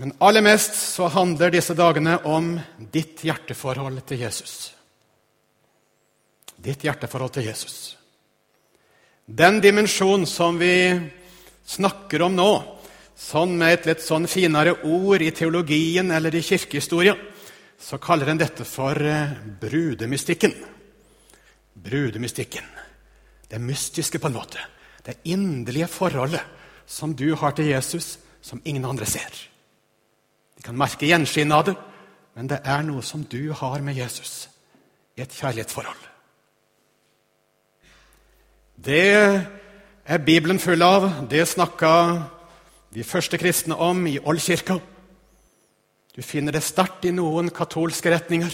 Men 0.00 0.14
aller 0.18 0.40
mest 0.40 0.72
så 0.72 1.10
handler 1.12 1.50
disse 1.52 1.74
dagene 1.76 2.14
om 2.24 2.54
ditt 2.92 3.20
hjerteforhold 3.20 3.98
til 4.08 4.22
Jesus. 4.24 4.52
Ditt 6.56 6.86
hjerteforhold 6.86 7.34
til 7.34 7.50
Jesus. 7.50 7.74
Den 9.28 9.58
dimensjonen 9.60 10.24
som 10.24 10.56
vi 10.56 10.72
snakker 11.68 12.24
om 12.24 12.38
nå, 12.38 12.48
sånn 13.12 13.52
med 13.60 13.74
et 13.74 13.90
litt 13.90 14.06
sånn 14.06 14.24
finere 14.24 14.78
ord 14.88 15.20
i 15.20 15.28
teologien 15.36 16.08
eller 16.16 16.32
i 16.32 16.42
kirkehistoria, 16.48 17.18
så 17.76 18.00
kaller 18.00 18.32
en 18.32 18.40
dette 18.40 18.64
for 18.64 18.96
eh, 19.04 19.36
brudemystikken. 19.60 20.56
Brudemystikken. 21.76 22.72
Det 23.52 23.60
mystiske, 23.60 24.16
på 24.16 24.32
en 24.32 24.40
måte. 24.40 24.64
Det 25.04 25.20
inderlige 25.28 25.92
forholdet 25.92 26.88
som 26.88 27.12
du 27.12 27.34
har 27.36 27.52
til 27.52 27.68
Jesus, 27.74 28.14
som 28.40 28.64
ingen 28.64 28.88
andre 28.88 29.04
ser. 29.04 29.49
De 30.60 30.66
kan 30.66 30.76
merke 30.76 31.08
gjenskinn 31.08 31.54
av 31.56 31.62
det, 31.70 31.72
men 32.36 32.48
det 32.50 32.58
er 32.68 32.82
noe 32.84 33.00
som 33.00 33.22
du 33.24 33.48
har 33.56 33.80
med 33.80 33.96
Jesus 33.96 34.50
i 35.16 35.22
et 35.24 35.32
kjærlighetsforhold. 35.32 36.02
Det 38.76 39.06
er 40.04 40.20
Bibelen 40.26 40.60
full 40.60 40.84
av. 40.84 41.06
Det 41.32 41.46
snakka 41.48 41.92
de 42.92 43.04
første 43.08 43.40
kristne 43.40 43.78
om 43.80 44.04
i 44.04 44.18
Oldkirka. 44.20 44.76
Du 46.12 46.20
finner 46.20 46.52
det 46.52 46.62
sterkt 46.68 47.08
i 47.08 47.14
noen 47.16 47.48
katolske 47.48 48.12
retninger. 48.12 48.52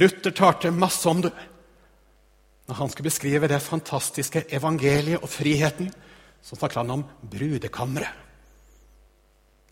Luther 0.00 0.32
talte 0.32 0.72
masse 0.72 1.04
om 1.12 1.20
det 1.28 1.34
når 2.70 2.80
han 2.80 2.88
skulle 2.88 3.10
beskrive 3.10 3.52
det 3.52 3.60
fantastiske 3.60 4.46
evangeliet 4.48 5.20
og 5.20 5.28
friheten. 5.28 5.92
Så 6.40 6.56
snakket 6.56 6.80
han 6.86 6.96
om 6.96 7.06
brudekammeret. 7.20 8.29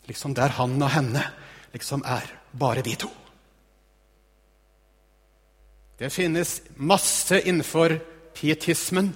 Liksom 0.09 0.33
der 0.33 0.57
han 0.57 0.77
og 0.81 0.89
henne 0.89 1.23
liksom 1.73 2.01
er 2.05 2.25
bare 2.57 2.81
de 2.81 2.95
to. 2.97 3.09
Det 5.99 6.09
finnes 6.09 6.61
masse 6.75 7.41
innenfor 7.43 7.97
pietismen. 8.33 9.11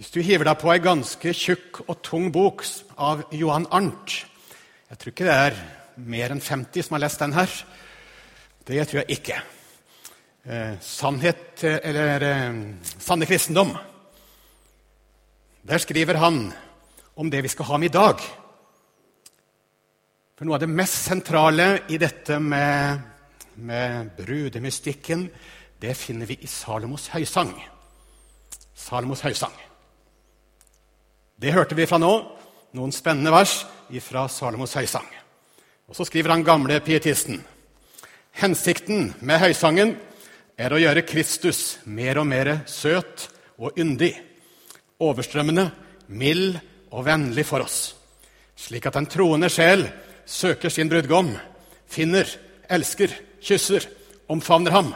Hvis 0.00 0.10
du 0.10 0.20
hiver 0.24 0.48
deg 0.48 0.58
på 0.58 0.72
ei 0.72 0.80
ganske 0.82 1.34
tjukk 1.36 1.84
og 1.84 2.00
tung 2.02 2.30
bok 2.34 2.64
av 2.98 3.26
Johan 3.32 3.68
Arnt 3.70 4.24
Jeg 4.90 4.98
tror 4.98 5.12
ikke 5.12 5.26
det 5.28 5.36
er 5.36 5.60
mer 5.96 6.34
enn 6.34 6.42
50 6.42 6.86
som 6.86 6.96
har 6.96 7.04
lest 7.04 7.22
den 7.22 7.36
her. 7.36 7.52
Det 8.66 8.88
tror 8.88 9.00
jeg 9.02 9.18
ikke. 9.18 9.38
Eh, 10.44 10.74
sannhet, 10.80 11.62
eller 11.64 12.26
eh, 12.28 12.58
Sanne 12.98 13.26
kristendom. 13.26 13.72
Der 15.64 15.80
skriver 15.80 16.20
han 16.20 16.52
om 17.14 17.30
det 17.30 17.42
vi 17.42 17.48
skal 17.48 17.68
ha 17.70 17.78
med 17.78 17.92
i 17.92 17.94
dag. 17.94 18.22
For 20.34 20.46
Noe 20.46 20.56
av 20.58 20.64
det 20.64 20.70
mest 20.70 21.06
sentrale 21.06 21.68
i 21.94 21.98
dette 22.00 22.40
med, 22.42 23.02
med 23.62 24.10
brudemystikken, 24.18 25.28
det 25.78 25.94
finner 25.98 26.26
vi 26.26 26.40
i 26.42 26.50
Salomos 26.50 27.06
høysang. 27.14 27.52
Salomos 28.74 29.22
høysang. 29.22 29.54
Det 31.38 31.54
hørte 31.54 31.78
vi 31.78 31.86
fra 31.86 32.00
nå. 32.02 32.12
Noen 32.74 32.90
spennende 32.94 33.30
vers 33.30 33.60
fra 34.02 34.26
Salomos 34.26 34.74
høysang. 34.74 35.06
Og 35.86 35.94
Så 35.94 36.08
skriver 36.08 36.34
han 36.34 36.42
gamle 36.42 36.80
pietisten. 36.80 37.38
Hensikten 38.34 39.12
med 39.20 39.38
høysangen 39.38 39.94
er 40.58 40.72
å 40.72 40.80
gjøre 40.80 41.06
Kristus 41.06 41.78
mer 41.86 42.18
og 42.18 42.26
mer 42.26 42.64
søt 42.66 43.28
og 43.58 43.78
yndig 43.78 44.16
overstrømmende, 44.98 45.68
mild 46.08 46.58
og 46.94 47.04
vennlig 47.08 47.44
for 47.46 47.64
oss, 47.64 47.94
slik 48.54 48.86
at 48.86 48.94
den 48.94 49.08
troende 49.10 49.50
sjel 49.50 49.88
søker 50.26 50.70
sin 50.70 50.90
brudgom, 50.90 51.32
finner, 51.90 52.28
elsker, 52.70 53.12
kysser, 53.42 53.86
omfavner 54.30 54.74
ham, 54.74 54.92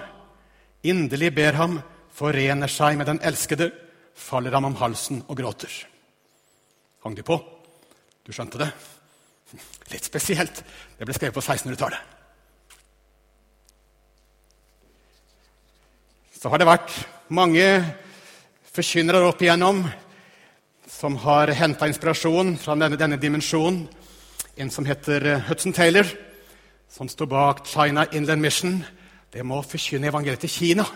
inderlig 0.87 1.33
ber 1.34 1.59
ham, 1.59 1.81
forener 2.15 2.71
seg 2.71 2.99
med 2.99 3.11
den 3.11 3.21
elskede, 3.27 3.71
faller 4.15 4.55
ham 4.55 4.71
om 4.71 4.78
halsen 4.78 5.23
og 5.27 5.39
gråter. 5.39 5.73
Hang 7.05 7.19
de 7.19 7.27
på? 7.27 7.39
Du 8.27 8.33
skjønte 8.34 8.61
det? 8.61 8.71
Litt 9.93 10.05
spesielt. 10.05 10.62
Det 10.99 11.06
ble 11.06 11.15
skrevet 11.17 11.37
på 11.37 11.43
1600-tallet. 11.43 12.17
Så 16.39 16.50
har 16.53 16.61
det 16.61 16.69
vært 16.69 16.93
mange 17.34 17.65
forkynnere 18.71 19.27
opp 19.27 19.41
igjennom 19.43 19.81
som 20.99 21.15
har 21.23 21.53
henta 21.55 21.87
inspirasjon 21.87 22.57
fra 22.59 22.75
denne, 22.75 22.97
denne 22.99 23.17
dimensjonen. 23.23 23.85
En 24.59 24.71
som 24.71 24.87
heter 24.87 25.27
eh, 25.31 25.45
Hudson 25.47 25.73
Taylor, 25.73 26.09
som 26.91 27.07
står 27.07 27.29
bak 27.31 27.61
China 27.71 28.03
Inland 28.19 28.43
Mission. 28.43 28.81
Det 29.31 29.45
må 29.47 29.61
forkynne 29.63 30.11
evangeliet 30.11 30.43
til 30.43 30.51
Kina. 30.51 30.89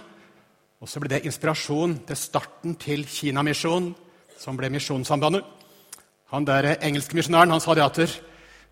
Og 0.83 0.91
så 0.91 0.99
ble 0.99 1.13
det 1.13 1.23
inspirasjon 1.29 2.01
til 2.09 2.19
starten 2.19 2.75
til 2.83 3.07
Kinamisjonen, 3.07 3.93
som 4.43 4.59
ble 4.59 4.73
Misjonssambandet. 4.75 5.47
Han 6.35 6.51
der 6.51 6.73
engelske 6.83 7.15
misjonæren 7.15 7.55
han 7.55 7.63
sa 7.63 7.79
det 7.79 7.87
at 7.87 8.19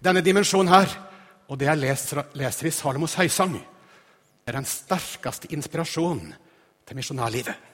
denne 0.03 0.27
dimensjonen 0.27 0.75
her, 0.75 0.91
og 1.47 1.61
det 1.61 1.71
jeg 1.71 1.85
leser, 1.85 2.25
leser 2.35 2.67
i 2.67 2.75
Salomos 2.75 3.15
høysang, 3.21 3.55
er 4.47 4.59
den 4.59 4.67
sterkeste 4.67 5.53
inspirasjonen 5.55 6.33
til 6.89 6.99
misjonærlivet. 6.99 7.70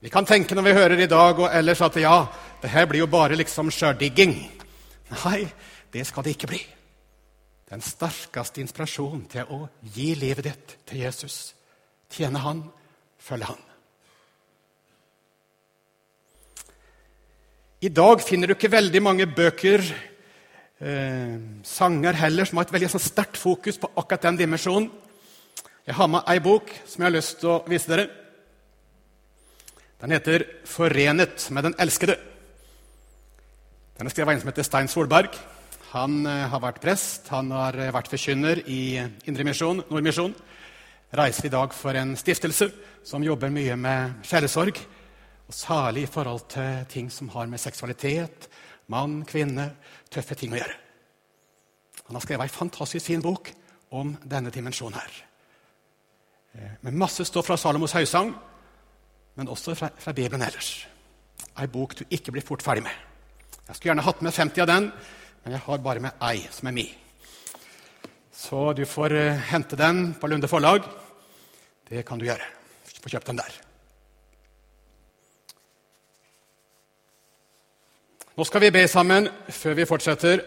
Vi 0.00 0.10
kan 0.12 0.26
tenke 0.28 0.54
når 0.54 0.66
vi 0.66 0.76
hører 0.76 1.00
i 1.00 1.08
dag 1.08 1.38
og 1.40 1.48
ellers 1.48 1.80
at 1.80 1.96
ja, 1.96 2.16
det 2.62 2.70
her 2.70 2.84
blir 2.88 3.00
jo 3.04 3.10
bare 3.10 3.36
liksom 3.38 3.70
sjøldigging. 3.72 4.34
Nei, 5.24 5.46
det 5.92 6.04
skal 6.06 6.26
det 6.26 6.34
ikke 6.36 6.50
bli. 6.50 6.60
Den 7.66 7.82
sterkeste 7.82 8.60
inspirasjonen 8.62 9.24
til 9.30 9.48
å 9.50 9.64
gi 9.94 10.12
livet 10.18 10.46
ditt 10.46 10.74
til 10.86 11.00
Jesus. 11.00 11.54
Tjene 12.12 12.42
Han, 12.44 12.60
følge 13.18 13.48
Han. 13.48 13.64
I 17.86 17.90
dag 17.92 18.22
finner 18.24 18.48
du 18.48 18.54
ikke 18.54 18.72
veldig 18.72 19.02
mange 19.02 19.26
bøker, 19.26 19.82
eh, 20.80 21.34
sanger 21.62 22.12
heller, 22.20 22.44
som 22.44 22.58
har 22.58 22.68
et 22.68 22.72
veldig 22.72 22.92
sånn 22.92 23.04
sterkt 23.04 23.36
fokus 23.36 23.80
på 23.80 23.90
akkurat 23.96 24.28
den 24.28 24.38
dimensjonen. 24.44 24.90
Jeg 25.86 25.94
har 25.94 26.06
med 26.06 26.24
ei 26.28 26.38
bok 26.38 26.70
som 26.84 27.02
jeg 27.02 27.06
har 27.06 27.16
lyst 27.16 27.40
til 27.40 27.48
å 27.48 27.64
vise 27.68 27.88
dere. 27.88 28.25
Den 30.00 30.10
heter 30.10 30.44
'Forenet 30.64 31.50
med 31.50 31.62
den 31.64 31.74
elskede'. 31.74 32.18
Den 33.98 34.06
er 34.06 34.10
skrevet 34.10 34.28
av 34.28 34.34
en 34.34 34.40
som 34.40 34.48
heter 34.48 34.62
Stein 34.62 34.88
Solberg. 34.88 35.30
Han 35.92 36.26
eh, 36.26 36.48
har 36.48 36.60
vært 36.60 36.82
prest, 36.82 37.28
han 37.28 37.50
har 37.50 37.72
eh, 37.80 37.92
vært 37.92 38.10
forkynner 38.12 38.60
i 38.68 39.00
Indremisjon, 39.24 39.80
Nordmisjon. 39.88 40.34
Reiser 41.16 41.46
i 41.46 41.48
dag 41.48 41.72
for 41.72 41.96
en 41.96 42.16
stiftelse 42.16 42.68
som 43.04 43.24
jobber 43.24 43.48
mye 43.48 43.76
med 43.76 44.18
sjelesorg. 44.22 44.76
Og 45.48 45.54
særlig 45.54 46.02
i 46.02 46.10
forhold 46.12 46.44
til 46.48 46.84
ting 46.92 47.08
som 47.10 47.28
har 47.28 47.46
med 47.46 47.58
seksualitet, 47.58 48.50
mann, 48.88 49.24
kvinne, 49.24 49.70
tøffe 50.10 50.34
ting 50.34 50.52
å 50.52 50.58
gjøre. 50.58 50.76
Han 52.06 52.16
har 52.16 52.20
skrevet 52.26 52.44
ei 52.44 52.52
fantastisk 52.52 53.06
fin 53.06 53.22
bok 53.22 53.48
om 53.96 54.12
denne 54.24 54.50
dimensjonen 54.50 55.00
her. 55.00 55.16
Eh, 56.52 56.76
med 56.82 56.92
masse 56.92 57.24
stoff 57.24 57.46
fra 57.46 57.56
Salomos 57.56 57.96
høysang 57.96 58.34
men 59.36 59.48
også 59.52 59.74
fra, 59.76 59.90
fra 59.98 60.14
Bibelen 60.16 60.42
ellers. 60.42 60.86
Ei 61.56 61.68
bok 61.72 61.94
du 61.96 62.04
ikke 62.10 62.32
blir 62.34 62.44
fort 62.44 62.64
ferdig 62.64 62.84
med. 62.84 62.92
Jeg 63.66 63.76
skulle 63.76 63.90
gjerne 63.90 64.06
hatt 64.06 64.22
med 64.22 64.34
50 64.34 64.64
av 64.64 64.70
den, 64.70 64.88
men 65.44 65.56
jeg 65.56 65.64
har 65.66 65.84
bare 65.84 66.02
med 66.04 66.24
ei 66.28 66.46
som 66.52 66.68
er 66.70 66.76
mi. 66.76 66.86
Så 68.36 68.72
du 68.76 68.84
får 68.88 69.14
uh, 69.16 69.46
hente 69.50 69.78
den 69.78 70.10
på 70.20 70.28
Lunde 70.28 70.48
forlag. 70.48 70.84
Det 71.88 72.04
kan 72.06 72.20
du 72.20 72.26
gjøre. 72.28 72.44
Få 73.02 73.12
kjøpt 73.12 73.30
den 73.30 73.38
der. 73.38 73.56
Nå 78.36 78.44
skal 78.44 78.66
vi 78.66 78.72
be 78.74 78.82
sammen 78.90 79.28
før 79.48 79.76
vi 79.78 79.88
fortsetter. 79.88 80.42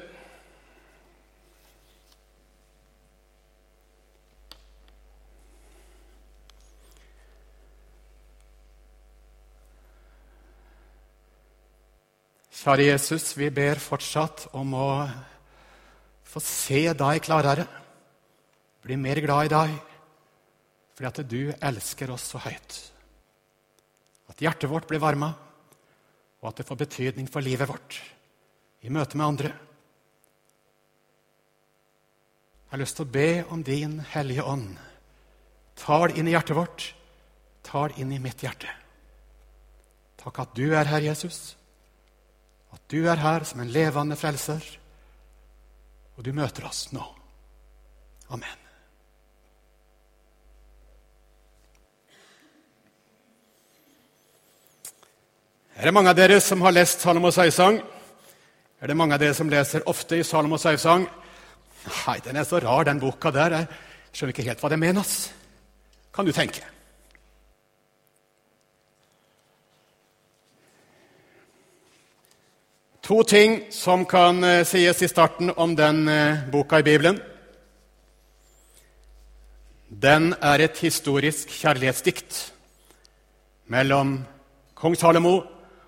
Kjære 12.59 12.89
Jesus, 12.89 13.38
vi 13.39 13.47
ber 13.56 13.79
fortsatt 13.79 14.50
om 14.59 14.73
å 14.75 14.88
få 16.27 16.41
se 16.44 16.81
deg 16.91 17.21
klarere, 17.23 17.63
bli 18.83 18.97
mer 19.00 19.21
glad 19.23 19.47
i 19.47 19.51
deg, 19.53 19.75
fordi 20.91 21.07
at 21.07 21.21
du 21.31 21.53
elsker 21.56 22.11
oss 22.11 22.25
så 22.33 22.41
høyt. 22.44 22.75
At 24.27 24.44
hjertet 24.44 24.67
vårt 24.67 24.89
blir 24.89 25.00
varma, 25.00 25.29
og 26.41 26.50
at 26.50 26.59
det 26.59 26.65
får 26.67 26.81
betydning 26.81 27.29
for 27.31 27.39
livet 27.47 27.69
vårt 27.69 27.95
i 28.83 28.91
møte 28.91 29.15
med 29.15 29.27
andre. 29.29 29.51
Jeg 32.65 32.73
har 32.73 32.81
lyst 32.83 33.00
til 33.00 33.07
å 33.07 33.13
be 33.13 33.29
om 33.56 33.63
din 33.63 34.01
Hellige 34.11 34.44
Ånd. 34.44 34.73
Ta 35.79 36.01
det 36.09 36.19
inn 36.19 36.27
i 36.27 36.35
hjertet 36.35 36.59
vårt. 36.59 36.89
Ta 37.63 37.85
det 37.88 38.03
inn 38.03 38.11
i 38.11 38.19
mitt 38.19 38.44
hjerte. 38.44 38.67
Takk 40.19 40.44
at 40.44 40.59
du 40.59 40.67
er 40.75 40.91
her, 40.91 41.07
Jesus. 41.07 41.56
At 42.74 42.81
du 42.92 43.04
er 43.10 43.21
her 43.21 43.45
som 43.48 43.62
en 43.63 43.71
levende 43.74 44.18
frelser. 44.19 44.63
Og 46.18 46.25
du 46.25 46.33
møter 46.36 46.68
oss 46.68 46.89
nå. 46.94 47.06
Amen. 48.30 48.66
Er 55.80 55.88
det 55.88 55.94
mange 55.95 56.12
av 56.12 56.18
dere 56.19 56.42
som 56.44 56.60
har 56.66 56.75
lest 56.75 57.06
Salomos 57.06 57.39
høysang? 57.39 57.77
Er 58.83 58.92
det 58.92 58.98
mange 59.00 59.16
av 59.16 59.21
dere 59.21 59.36
som 59.38 59.48
leser 59.50 59.86
ofte 59.88 60.19
i 60.19 60.25
Salomos 60.27 60.68
høysang? 60.68 61.06
Nei, 61.88 62.18
den 62.25 62.36
er 62.36 62.48
så 62.48 62.60
rar, 62.60 62.83
den 62.83 63.00
boka 63.00 63.31
der. 63.31 63.56
Jeg 63.63 64.12
skjønner 64.12 64.36
ikke 64.36 64.48
helt 64.50 64.60
hva 64.66 64.74
det 64.74 64.81
menes. 64.81 65.13
Kan 66.12 66.27
du 66.27 66.33
tenke? 66.36 66.66
To 73.09 73.23
ting 73.23 73.63
som 73.73 74.03
kan 74.06 74.44
eh, 74.44 74.61
sies 74.69 75.00
i 75.01 75.07
starten 75.09 75.50
om 75.57 75.71
den 75.75 76.07
eh, 76.07 76.44
boka 76.51 76.77
i 76.79 76.83
Bibelen. 76.85 77.15
Den 79.89 80.35
er 80.38 80.61
et 80.61 80.77
historisk 80.77 81.50
kjærlighetsdikt 81.50 82.38
mellom 83.73 84.11
kong 84.77 84.94
Salomo 84.94 85.31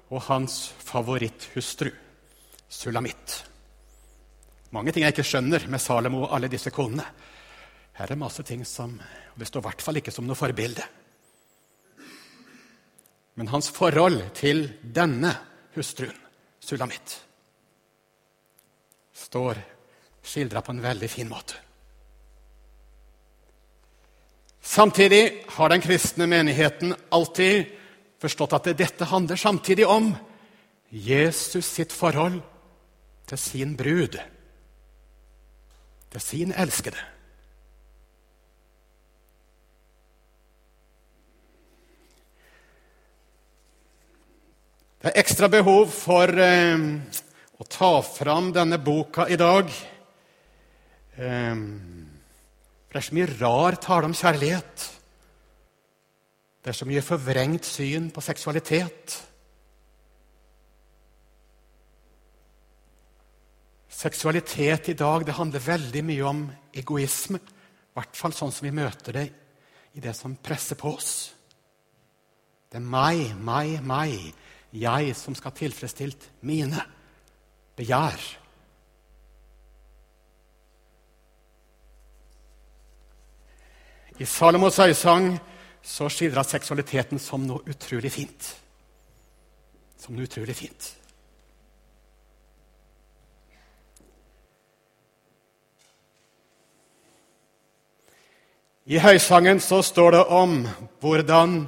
og 0.10 0.24
hans 0.32 0.56
favoritthustru, 0.82 1.92
Sulamitt. 2.66 3.38
Mange 4.74 4.90
ting 4.90 5.06
jeg 5.06 5.14
ikke 5.14 5.28
skjønner 5.30 5.70
med 5.70 5.84
Salomo 5.86 6.24
og 6.24 6.34
alle 6.40 6.50
disse 6.50 6.74
konene. 6.74 7.06
Her 8.00 8.08
er 8.08 8.16
det 8.16 8.22
masse 8.24 8.42
ting 8.42 8.66
som 8.66 8.98
Det 9.38 9.46
står 9.46 9.62
i 9.62 9.70
hvert 9.70 9.86
fall 9.86 10.02
ikke 10.02 10.12
som 10.12 10.26
noe 10.26 10.42
forbilde. 10.42 10.90
Men 13.38 13.54
hans 13.54 13.70
forhold 13.70 14.24
til 14.42 14.72
denne 14.82 15.38
hustruen, 15.78 16.21
Sulamitt, 16.62 17.18
står 19.14 19.60
skildra 20.24 20.62
på 20.62 20.76
en 20.76 20.84
veldig 20.84 21.10
fin 21.10 21.30
måte. 21.30 21.58
Samtidig 24.62 25.44
har 25.58 25.70
den 25.74 25.82
kristne 25.82 26.28
menigheten 26.30 26.94
alltid 27.10 27.72
forstått 28.22 28.54
at 28.60 28.70
dette 28.78 29.08
handler 29.10 29.36
samtidig 29.36 29.88
om 29.90 30.12
Jesus 30.92 31.66
sitt 31.66 31.94
forhold 31.96 32.38
til 33.26 33.40
sin 33.42 33.74
brud, 33.80 34.20
til 36.12 36.22
sin 36.22 36.54
elskede. 36.54 37.02
Det 45.02 45.10
er 45.10 45.18
ekstra 45.18 45.48
behov 45.50 45.88
for 45.90 46.30
eh, 46.30 46.82
å 47.58 47.66
ta 47.66 47.96
fram 48.06 48.52
denne 48.54 48.78
boka 48.78 49.24
i 49.26 49.38
dag. 49.40 49.70
Eh, 51.18 51.62
det 52.86 53.00
er 53.00 53.06
så 53.08 53.16
mye 53.18 53.32
rar 53.40 53.80
tale 53.82 54.06
om 54.06 54.14
kjærlighet. 54.14 54.84
Det 56.62 56.70
er 56.70 56.78
så 56.78 56.86
mye 56.86 57.02
forvrengt 57.02 57.66
syn 57.66 58.12
på 58.14 58.22
seksualitet. 58.22 59.16
Seksualitet 63.90 64.92
i 64.94 64.98
dag 65.02 65.26
det 65.26 65.40
handler 65.40 65.66
veldig 65.66 66.04
mye 66.12 66.28
om 66.30 66.44
egoisme. 66.78 67.42
I 67.42 67.98
hvert 67.98 68.22
fall 68.22 68.38
sånn 68.38 68.54
som 68.54 68.70
vi 68.70 68.76
møter 68.78 69.18
det 69.18 69.26
i 69.98 70.06
det 70.06 70.14
som 70.14 70.38
presser 70.38 70.78
på 70.78 70.94
oss. 70.94 71.16
Det 72.70 72.78
er 72.78 72.86
meg, 72.86 73.34
meg, 73.42 73.82
meg, 73.82 74.30
jeg 74.72 75.16
som 75.16 75.36
skal 75.36 75.56
tilfredsstilt 75.56 76.30
mine 76.48 76.84
begjær. 77.76 78.22
I 84.22 84.26
Salomos 84.26 84.78
høysang 84.78 85.34
så 85.82 86.08
skildrer 86.14 86.46
seksualiteten 86.46 87.20
som 87.20 87.42
noe 87.48 87.64
utrolig 87.72 88.12
fint. 88.14 88.50
Som 89.98 90.14
noe 90.16 90.28
utrolig 90.30 90.56
fint. 90.56 90.92
I 98.92 99.00
høysangen 99.02 99.62
så 99.64 99.80
står 99.86 100.12
det 100.18 100.22
om 100.34 100.56
hvordan 101.02 101.64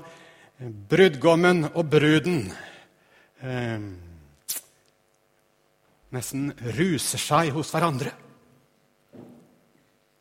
brudgommen 0.90 1.68
og 1.72 1.90
bruden 1.90 2.48
eh, 3.44 3.80
nesten 6.14 6.52
ruser 6.78 7.22
seg 7.22 7.52
hos 7.56 7.72
hverandre. 7.74 8.14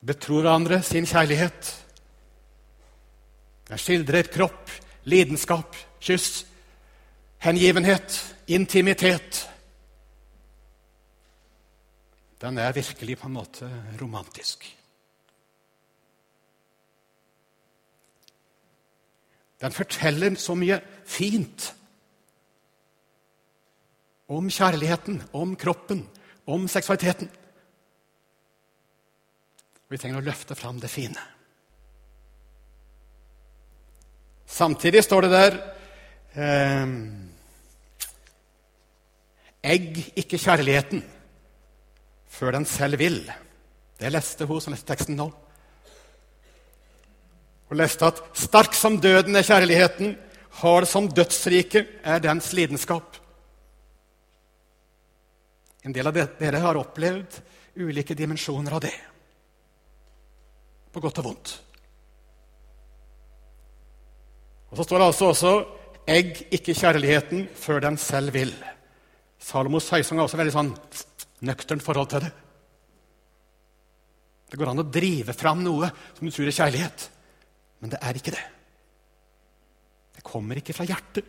Betror 0.03 0.43
hverandre 0.43 0.81
sin 0.83 1.07
kjærlighet. 1.07 1.71
Jeg 3.71 3.81
skildrer 3.81 4.29
kropp, 4.33 4.71
lidenskap, 5.09 5.77
kyss, 6.03 6.43
hengivenhet, 7.45 8.19
intimitet. 8.51 9.47
Den 12.43 12.59
er 12.59 12.75
virkelig 12.75 13.19
på 13.19 13.29
en 13.31 13.37
måte 13.39 13.69
romantisk. 14.01 14.67
Den 19.63 19.73
forteller 19.73 20.35
så 20.35 20.57
mye 20.59 20.81
fint 21.07 21.69
om 24.29 24.51
kjærligheten, 24.51 25.23
om 25.33 25.57
kroppen, 25.57 26.05
om 26.47 26.69
seksualiteten. 26.69 27.31
Vi 29.93 30.01
trenger 30.01 30.23
å 30.23 30.25
løfte 30.25 30.57
fram 30.57 30.79
det 30.81 30.89
fine. 30.89 31.21
Samtidig 34.49 35.03
står 35.05 35.27
det 35.27 35.33
der 35.33 35.59
eh, 36.37 36.97
Egg 39.63 40.01
ikke 40.19 40.41
kjærligheten 40.43 41.05
før 42.33 42.57
den 42.57 42.67
selv 42.67 42.99
vil. 42.99 43.21
Det 44.01 44.11
leste 44.11 44.49
hun 44.49 44.61
som 44.61 44.75
leste 44.75 44.89
teksten 44.89 45.17
nå. 45.19 45.29
Hun 47.71 47.79
leste 47.79 48.05
at 48.05 48.19
'sterk 48.35 48.75
som 48.75 48.99
døden 49.01 49.37
er 49.37 49.47
kjærligheten', 49.47 50.17
'hard 50.61 50.87
som 50.87 51.09
dødsriket 51.09 51.87
er 52.05 52.19
dens 52.19 52.53
lidenskap'. 52.53 53.22
En 55.83 55.95
del 55.95 56.07
av 56.07 56.15
dere 56.15 56.61
har 56.63 56.79
opplevd 56.79 57.41
ulike 57.83 58.15
dimensjoner 58.15 58.77
av 58.77 58.83
det, 58.85 58.95
på 60.93 61.01
godt 61.01 61.23
og 61.23 61.29
vondt. 61.31 61.55
Og 64.73 64.79
Så 64.79 64.85
står 64.85 64.99
det 64.99 65.07
altså 65.07 65.27
også 65.33 65.53
'egg 66.07 66.47
ikke 66.51 66.75
kjærligheten 66.75 67.49
før 67.55 67.81
den 67.81 67.97
selv 67.97 68.33
vil'. 68.33 68.55
Salomos 69.39 69.91
høysang 69.91 70.19
har 70.19 70.25
også 70.25 70.37
veldig 70.37 70.53
sånn 70.53 70.75
nøkternt 71.43 71.83
forhold 71.83 72.09
til 72.09 72.21
det. 72.21 72.33
Det 74.51 74.59
går 74.59 74.69
an 74.69 74.79
å 74.85 74.91
drive 74.91 75.33
fram 75.33 75.63
noe 75.65 75.91
som 76.15 76.27
du 76.27 76.31
tror 76.31 76.47
er 76.47 76.57
kjærlighet, 76.57 77.11
men 77.81 77.91
det 77.91 77.99
er 78.03 78.15
ikke 78.15 78.31
det. 78.31 78.45
Det 80.15 80.23
kommer 80.23 80.57
ikke 80.57 80.75
fra 80.77 80.85
hjertet. 80.85 81.25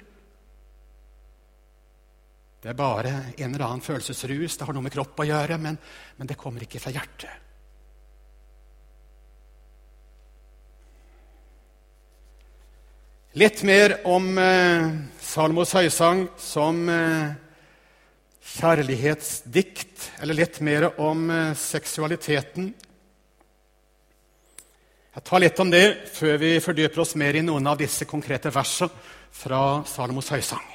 Det 2.64 2.70
er 2.72 2.80
bare 2.80 3.10
en 3.36 3.50
eller 3.50 3.66
annen 3.66 3.84
følelsesrus, 3.84 4.56
det 4.56 4.64
har 4.64 4.76
noe 4.76 4.86
med 4.86 4.94
kropp 4.94 5.20
å 5.20 5.26
gjøre, 5.28 5.58
men, 5.60 5.76
men 6.16 6.30
det 6.30 6.38
kommer 6.40 6.64
ikke 6.64 6.80
fra 6.80 6.94
hjertet. 6.96 7.42
Litt 13.36 13.64
mer 13.68 13.98
om 14.08 14.30
eh, 14.40 14.86
Salomos 15.20 15.74
høysang 15.76 16.22
som 16.40 16.80
eh, 16.88 17.34
kjærlighetsdikt, 18.54 20.06
eller 20.22 20.38
litt 20.38 20.60
mer 20.64 20.86
om 21.02 21.26
eh, 21.34 21.56
seksualiteten. 21.58 22.70
Jeg 25.18 25.26
tar 25.28 25.44
litt 25.44 25.60
om 25.60 25.74
det 25.74 25.88
før 26.14 26.40
vi 26.46 26.54
fordyper 26.64 27.04
oss 27.04 27.18
mer 27.20 27.36
i 27.36 27.44
noen 27.44 27.68
av 27.74 27.82
disse 27.82 28.08
konkrete 28.08 28.54
versene 28.56 28.94
fra 29.34 29.66
Salomos 29.90 30.32
høysang. 30.32 30.73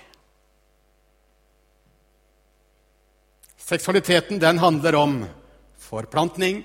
Seksualiteten 3.68 4.40
den 4.40 4.58
handler 4.58 4.96
om 4.96 5.18
forplantning, 5.82 6.62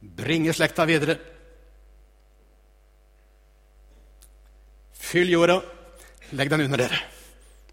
bringe 0.00 0.52
slekta 0.52 0.84
videre 0.88 1.16
Fyll 5.04 5.30
jorda, 5.30 5.60
legg 6.34 6.48
den 6.50 6.64
under 6.64 6.80
dere. 6.80 6.96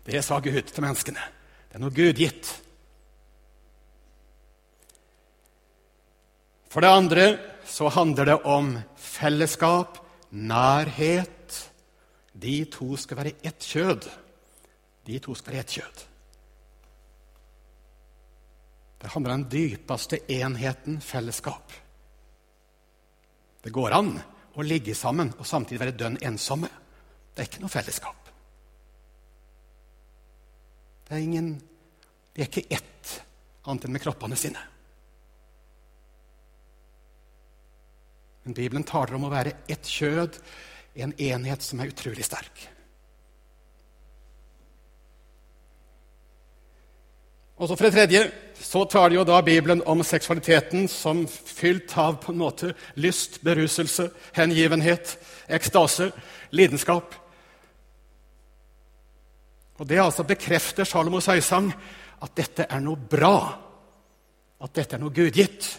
Det 0.05 0.19
sa 0.21 0.37
Gud 0.43 0.67
til 0.67 0.83
menneskene. 0.83 1.23
Det 1.69 1.79
er 1.79 1.81
noe 1.81 1.95
Gud 1.95 2.19
gitt. 2.19 2.49
For 6.69 6.83
det 6.83 6.91
andre 6.91 7.25
så 7.65 7.89
handler 7.95 8.29
det 8.29 8.37
om 8.45 8.75
fellesskap, 8.99 9.97
nærhet, 10.29 11.57
De 12.41 12.65
to 12.71 12.95
skal 12.97 13.17
være 13.17 13.33
ett 13.43 13.65
kjød. 13.65 14.05
De 15.07 15.19
to 15.19 15.35
skal 15.35 15.53
være 15.53 15.65
ett 15.65 15.75
kjød. 15.79 16.10
Det 19.01 19.07
handler 19.07 19.33
om 19.33 19.41
den 19.41 19.49
dypeste 19.49 20.19
enheten 20.33 21.01
fellesskap. 21.01 21.71
Det 23.61 23.69
går 23.69 23.91
an 23.97 24.11
å 24.53 24.65
ligge 24.65 24.95
sammen 24.95 25.31
og 25.39 25.47
samtidig 25.47 25.81
være 25.81 25.97
dønn 25.97 26.19
ensomme. 26.21 26.69
Det 27.33 27.41
er 27.41 27.49
ikke 27.49 27.63
noe 27.63 27.73
fellesskap. 27.73 28.29
Det 31.07 31.17
er 31.17 31.23
ingen, 31.25 31.55
Vi 32.33 32.41
er 32.41 32.47
ikke 32.47 32.69
ett 32.71 33.09
annet 33.67 33.85
enn 33.85 33.91
med 33.91 34.01
kroppene 34.01 34.37
sine. 34.39 34.61
Men 38.43 38.55
Bibelen 38.55 38.85
taler 38.87 39.17
om 39.17 39.25
å 39.27 39.33
være 39.33 39.57
ett 39.67 39.89
kjød, 39.89 40.37
en 41.03 41.13
enhet 41.19 41.65
som 41.65 41.81
er 41.81 41.91
utrolig 41.91 42.23
sterk. 42.25 42.63
Og 47.61 47.67
så 47.69 47.75
For 47.77 47.85
det 47.85 47.93
tredje 47.93 48.21
så 48.57 48.85
taler 48.89 49.15
jo 49.15 49.23
da 49.25 49.41
Bibelen 49.45 49.83
om 49.85 50.01
seksualiteten 50.03 50.87
som 50.89 51.27
fylt 51.27 51.93
av 51.97 52.15
på 52.21 52.33
en 52.33 52.39
måte 52.41 52.71
lyst, 52.95 53.37
beruselse, 53.45 54.07
hengivenhet, 54.33 55.17
ekstase, 55.49 56.11
lidenskap. 56.51 57.13
Og 59.77 59.87
Det 59.87 60.01
altså 60.01 60.23
bekrefter 60.23 60.83
Salomos 60.83 61.25
høysang 61.29 61.71
at 62.21 62.35
dette 62.37 62.65
er 62.69 62.81
noe 62.81 62.97
bra, 62.97 63.37
at 64.61 64.75
dette 64.75 64.95
er 64.95 65.01
noe 65.01 65.13
gudgitt. 65.13 65.69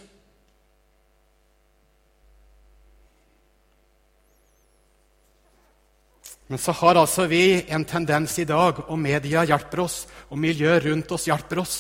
Men 6.53 6.61
så 6.61 6.73
har 6.77 6.99
altså 7.01 7.25
vi 7.31 7.63
en 7.73 7.85
tendens 7.89 8.35
i 8.43 8.45
dag, 8.45 8.83
og 8.85 8.99
media 9.01 9.41
hjelper 9.49 9.81
oss, 9.87 10.03
og 10.29 10.37
miljøet 10.37 10.85
rundt 10.85 11.13
oss 11.17 11.25
hjelper 11.25 11.63
oss, 11.63 11.77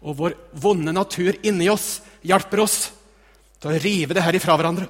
og 0.00 0.14
vår 0.16 0.34
vonde 0.64 0.94
natur 0.96 1.36
inni 1.44 1.66
oss 1.68 1.98
hjelper 2.24 2.62
oss 2.62 2.76
til 3.60 3.68
å 3.68 3.80
rive 3.84 4.16
det 4.16 4.22
her 4.24 4.38
ifra 4.38 4.54
hverandre. 4.56 4.86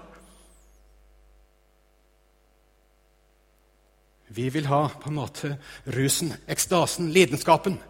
Vi 4.39 4.45
vil 4.55 4.69
ha 4.71 4.85
på 5.03 5.11
en 5.11 5.19
måte 5.19 5.51
rusen, 5.97 6.31
ekstasen, 6.47 7.09
lidenskapen, 7.11 7.81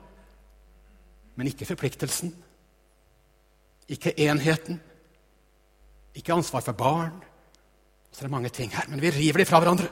men 1.36 1.50
ikke 1.50 1.68
forpliktelsen. 1.68 2.32
Ikke 3.92 4.14
enheten. 4.30 4.80
Ikke 6.16 6.32
ansvar 6.38 6.64
for 6.64 6.80
barn. 6.80 7.20
Så 8.08 8.24
det 8.24 8.30
er 8.30 8.34
mange 8.38 8.54
ting 8.54 8.72
her, 8.72 8.88
men 8.88 9.04
vi 9.04 9.12
river 9.12 9.44
de 9.44 9.48
fra 9.52 9.60
hverandre. 9.60 9.90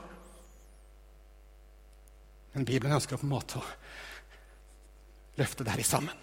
Men 2.53 2.67
Bibelen 2.69 2.93
ønsker 2.93 3.17
på 3.17 3.27
en 3.27 3.33
måte 3.33 3.61
å 3.61 3.65
løfte 5.41 5.65
i 5.65 5.87
sammen. 5.87 6.19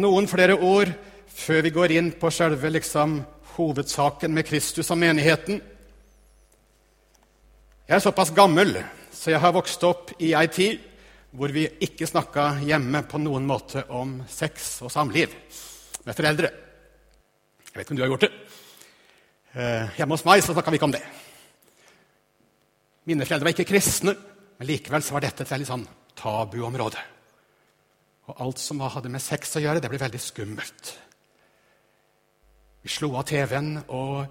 Noen 0.00 0.28
flere 0.30 0.54
ord 0.54 0.92
før 1.26 1.64
vi 1.66 1.72
går 1.74 1.92
inn 1.96 2.12
på 2.14 2.30
selve 2.30 2.70
liksom, 2.70 3.16
hovedsaken 3.56 4.30
med 4.34 4.46
Kristus 4.46 4.90
og 4.92 5.00
menigheten. 5.00 5.58
Jeg 7.88 7.96
er 7.96 8.04
såpass 8.04 8.30
gammel, 8.30 8.76
så 9.10 9.32
jeg 9.32 9.42
har 9.42 9.56
vokst 9.56 9.82
opp 9.88 10.12
i 10.22 10.30
ei 10.38 10.46
tid 10.52 10.89
hvor 11.30 11.52
vi 11.54 11.66
ikke 11.86 12.08
snakka 12.10 12.56
hjemme 12.64 13.04
på 13.06 13.20
noen 13.22 13.46
måte 13.46 13.84
om 13.94 14.18
sex 14.30 14.80
og 14.82 14.90
samliv 14.90 15.34
med 16.06 16.16
foreldre. 16.16 16.50
Jeg 17.70 17.76
vet 17.76 17.84
ikke 17.84 17.94
om 17.94 18.00
du 18.00 18.02
har 18.02 18.10
gjort 18.10 18.26
det. 18.26 18.32
Eh, 19.50 20.00
hjemme 20.00 20.16
hos 20.16 20.26
meg 20.26 20.42
så 20.42 20.56
snakka 20.56 20.74
vi 20.74 20.80
ikke 20.80 20.88
om 20.88 20.96
det. 20.96 21.04
Mine 23.06 23.26
foreldre 23.26 23.46
var 23.46 23.54
ikke 23.54 23.70
kristne, 23.70 24.16
men 24.58 24.68
likevel 24.68 25.06
så 25.06 25.14
var 25.16 25.24
dette 25.24 25.46
et 25.46 25.54
veldig 25.54 25.70
sånn 25.70 25.86
tabuområde. 26.18 27.06
Og 28.30 28.42
alt 28.44 28.60
som 28.62 28.82
hadde 28.82 29.10
med 29.10 29.22
sex 29.22 29.56
å 29.56 29.62
gjøre, 29.62 29.82
det 29.82 29.90
ble 29.90 30.02
veldig 30.02 30.20
skummelt. 30.22 30.92
Vi 32.82 32.90
slo 32.90 33.14
av 33.18 33.26
TV-en, 33.28 33.74
og 33.92 34.26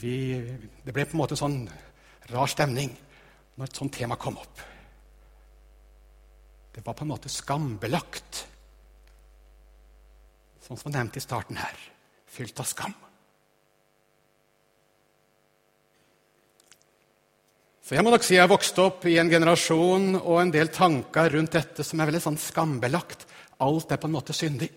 vi, 0.00 0.16
det 0.84 0.92
ble 0.94 1.04
på 1.04 1.16
en 1.16 1.22
måte 1.22 1.36
en 1.36 1.44
sånn 1.44 1.62
rar 2.32 2.48
stemning 2.48 2.92
når 3.56 3.68
et 3.68 3.80
sånt 3.80 3.96
tema 3.96 4.16
kom 4.20 4.38
opp. 4.40 4.71
Det 6.72 6.84
var 6.86 6.96
på 6.96 7.04
en 7.04 7.12
måte 7.12 7.28
skambelagt. 7.28 8.46
Sånn 10.64 10.78
som 10.80 10.94
nevnt 10.94 11.18
i 11.18 11.24
starten 11.24 11.58
her. 11.60 11.80
Fylt 12.32 12.60
av 12.62 12.68
skam. 12.68 12.94
Så 17.82 17.96
jeg 17.96 18.06
må 18.06 18.12
nok 18.14 18.24
si 18.24 18.36
jeg 18.36 18.44
har 18.44 18.52
vokst 18.52 18.78
opp 18.80 19.02
i 19.10 19.18
en 19.20 19.28
generasjon 19.28 20.14
og 20.20 20.36
en 20.38 20.52
del 20.54 20.70
tanker 20.72 21.34
rundt 21.34 21.56
dette 21.58 21.84
som 21.84 22.00
er 22.00 22.08
veldig 22.08 22.22
sånn 22.24 22.38
skambelagt. 22.40 23.26
Alt 23.60 23.92
er 23.92 24.00
på 24.00 24.08
en 24.08 24.14
måte 24.14 24.32
syndig. 24.36 24.70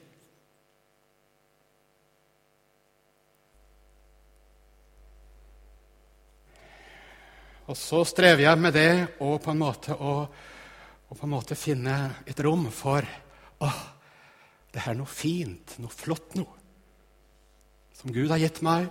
Og 7.65 7.77
så 7.77 8.03
strever 8.05 8.43
jeg 8.45 8.61
med 8.61 8.75
det 8.75 8.91
og 9.23 9.39
på 9.41 9.53
en 9.53 9.61
måte 9.63 9.95
å 9.95 10.17
og 11.09 11.17
på 11.17 11.27
en 11.27 11.33
måte 11.35 11.57
finne 11.57 11.95
et 12.25 12.39
rom 12.43 12.67
for 12.73 13.05
Å, 13.63 13.69
det 14.73 14.81
her 14.83 14.91
er 14.91 14.97
noe 14.99 15.07
fint, 15.07 15.77
noe 15.79 15.93
flott 15.93 16.33
noe. 16.35 16.57
Som 17.95 18.11
Gud 18.11 18.27
har 18.33 18.41
gitt 18.41 18.59
meg, 18.65 18.89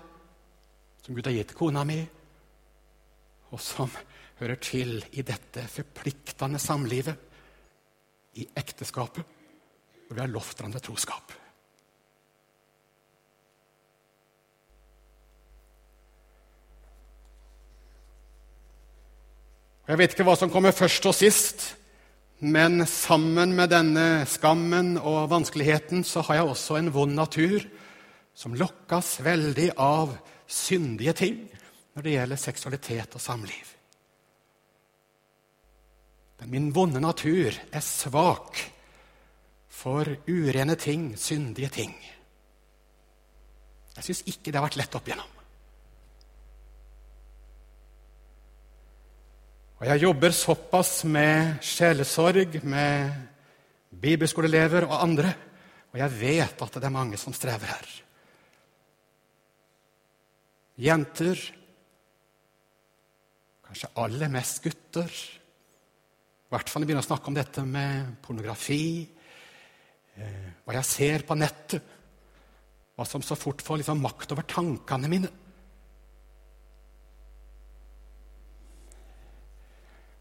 som 1.04 1.12
Gud 1.12 1.28
har 1.28 1.35
gitt 1.37 1.52
kona 1.59 1.83
mi, 1.85 1.99
og 3.52 3.61
som 3.61 3.92
hører 4.40 4.56
til 4.64 4.97
i 5.12 5.26
dette 5.26 5.66
forpliktende 5.68 6.59
samlivet, 6.62 7.30
i 8.40 8.49
ekteskapet, 8.56 9.23
hvor 10.09 10.16
vi 10.16 10.25
har 10.25 10.33
lovt 10.33 10.56
hverandre 10.56 10.80
troskap. 10.83 11.37
Jeg 19.85 20.00
vet 20.00 20.14
ikke 20.16 20.25
hva 20.25 20.35
som 20.40 20.49
kommer 20.49 20.73
først 20.73 21.04
og 21.06 21.12
sist. 21.12 21.75
Men 22.44 22.82
sammen 22.86 23.54
med 23.56 23.70
denne 23.72 24.26
skammen 24.28 24.98
og 25.00 25.30
vanskeligheten 25.32 26.02
så 26.04 26.20
har 26.26 26.42
jeg 26.42 26.50
også 26.50 26.76
en 26.76 26.90
vond 26.92 27.16
natur 27.16 27.64
som 28.36 28.56
lokkes 28.58 29.14
veldig 29.24 29.70
av 29.80 30.12
syndige 30.44 31.14
ting 31.16 31.38
når 31.94 32.04
det 32.04 32.14
gjelder 32.18 32.42
seksualitet 32.42 33.16
og 33.16 33.24
samliv. 33.24 33.70
Men 36.42 36.52
min 36.52 36.68
vonde 36.76 37.00
natur 37.00 37.48
er 37.48 37.86
svak 37.86 38.60
for 39.72 40.12
urene 40.28 40.76
ting, 40.76 41.14
syndige 41.16 41.72
ting. 41.80 41.94
Jeg 43.96 44.10
syns 44.10 44.24
ikke 44.28 44.50
det 44.50 44.60
har 44.60 44.68
vært 44.68 44.82
lett 44.82 45.00
opp 45.00 45.08
igjennom. 45.08 45.33
Og 49.81 49.88
jeg 49.88 50.04
jobber 50.04 50.31
såpass 50.31 51.02
med 51.11 51.59
sjelesorg, 51.64 52.61
med 52.62 53.11
bibelskoleelever 53.90 54.87
og 54.87 55.00
andre, 55.02 55.35
og 55.90 55.99
jeg 55.99 56.14
vet 56.21 56.62
at 56.62 56.78
det 56.78 56.87
er 56.87 56.95
mange 56.95 57.19
som 57.19 57.35
strever 57.35 57.71
her. 57.71 57.90
Jenter, 60.85 61.38
kanskje 63.66 63.93
aller 64.02 64.31
mest 64.31 64.62
gutter. 64.62 65.11
I 65.11 66.54
hvert 66.54 66.71
fall 66.71 66.83
når 66.83 66.87
vi 66.87 66.93
begynner 66.93 67.07
å 67.07 67.11
snakke 67.11 67.31
om 67.31 67.38
dette 67.38 67.66
med 67.66 68.16
pornografi, 68.23 69.07
eh, 70.14 70.50
hva 70.62 70.75
jeg 70.78 70.90
ser 70.90 71.26
på 71.26 71.38
nettet, 71.38 71.95
hva 72.95 73.07
som 73.07 73.23
så 73.26 73.38
fort 73.38 73.62
får 73.62 73.83
liksom 73.83 74.02
makt 74.02 74.35
over 74.35 74.47
tankene 74.47 75.11
mine. 75.11 75.31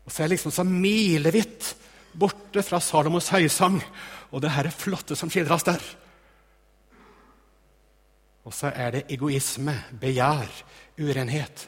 Og 0.04 0.12
så 0.12 0.22
er 0.22 0.28
jeg 0.28 0.36
liksom 0.36 0.54
så 0.54 0.66
milevidt 0.68 1.74
borte 2.20 2.64
fra 2.66 2.80
Salomos 2.84 3.32
høysang 3.34 3.80
og 4.32 4.42
det 4.44 4.52
her 4.54 4.70
flotte 4.74 5.18
som 5.18 5.32
skildres 5.32 5.66
der. 5.68 5.84
Og 8.44 8.54
så 8.54 8.74
er 8.76 8.92
det 8.92 9.06
egoisme, 9.14 9.76
begjær, 10.02 10.50
urenhet. 11.00 11.68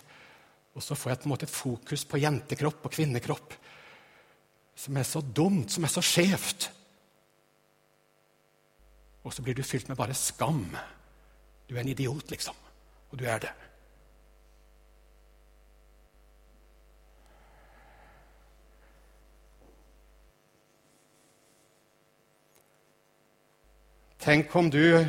Og 0.75 0.83
så 0.83 0.97
får 0.97 1.11
jeg 1.11 1.21
på 1.21 1.29
en 1.29 1.31
måte 1.31 1.47
et 1.47 1.55
fokus 1.55 2.03
på 2.09 2.19
jentekropp 2.19 2.83
og 2.83 2.93
kvinnekropp 2.97 3.55
som 4.75 4.97
er 4.99 5.07
så 5.07 5.21
dumt, 5.23 5.71
som 5.71 5.87
er 5.87 5.91
så 5.91 6.03
skjevt. 6.03 6.67
Og 9.25 9.33
så 9.33 9.41
blir 9.41 9.55
du 9.55 9.63
fylt 9.63 9.87
med 9.89 9.97
bare 9.97 10.17
skam. 10.17 10.67
Du 11.65 11.75
er 11.75 11.81
en 11.81 11.89
idiot, 11.89 12.29
liksom. 12.29 12.57
Og 13.09 13.17
du 13.17 13.23
er 13.25 13.39
det. 13.41 13.53
Tenk 24.25 24.55
om 24.55 24.69
du 24.69 25.05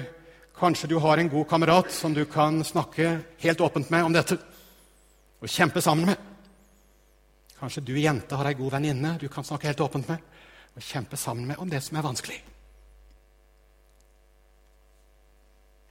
Kanskje 0.56 0.88
du 0.88 0.98
har 1.00 1.18
en 1.18 1.28
god 1.28 1.48
kamerat 1.48 1.92
som 1.92 2.14
du 2.14 2.24
kan 2.24 2.64
snakke 2.64 3.18
helt 3.38 3.60
åpent 3.60 3.90
med 3.90 4.04
om 4.04 4.12
dette 4.12 4.36
og 5.40 5.48
kjempe 5.48 5.80
sammen 5.80 6.10
med. 6.10 6.16
Kanskje 7.56 7.82
du 7.84 7.94
jente 7.96 8.36
har 8.36 8.48
ei 8.48 8.56
god 8.56 8.74
venninne 8.76 9.14
du 9.20 9.28
kan 9.32 9.44
snakke 9.44 9.68
helt 9.68 9.80
åpent 9.80 10.08
med 10.08 10.20
og 10.76 10.84
kjempe 10.84 11.16
sammen 11.16 11.48
med 11.48 11.60
om 11.60 11.72
det 11.72 11.80
som 11.84 11.96
er 11.96 12.04
vanskelig. 12.04 12.38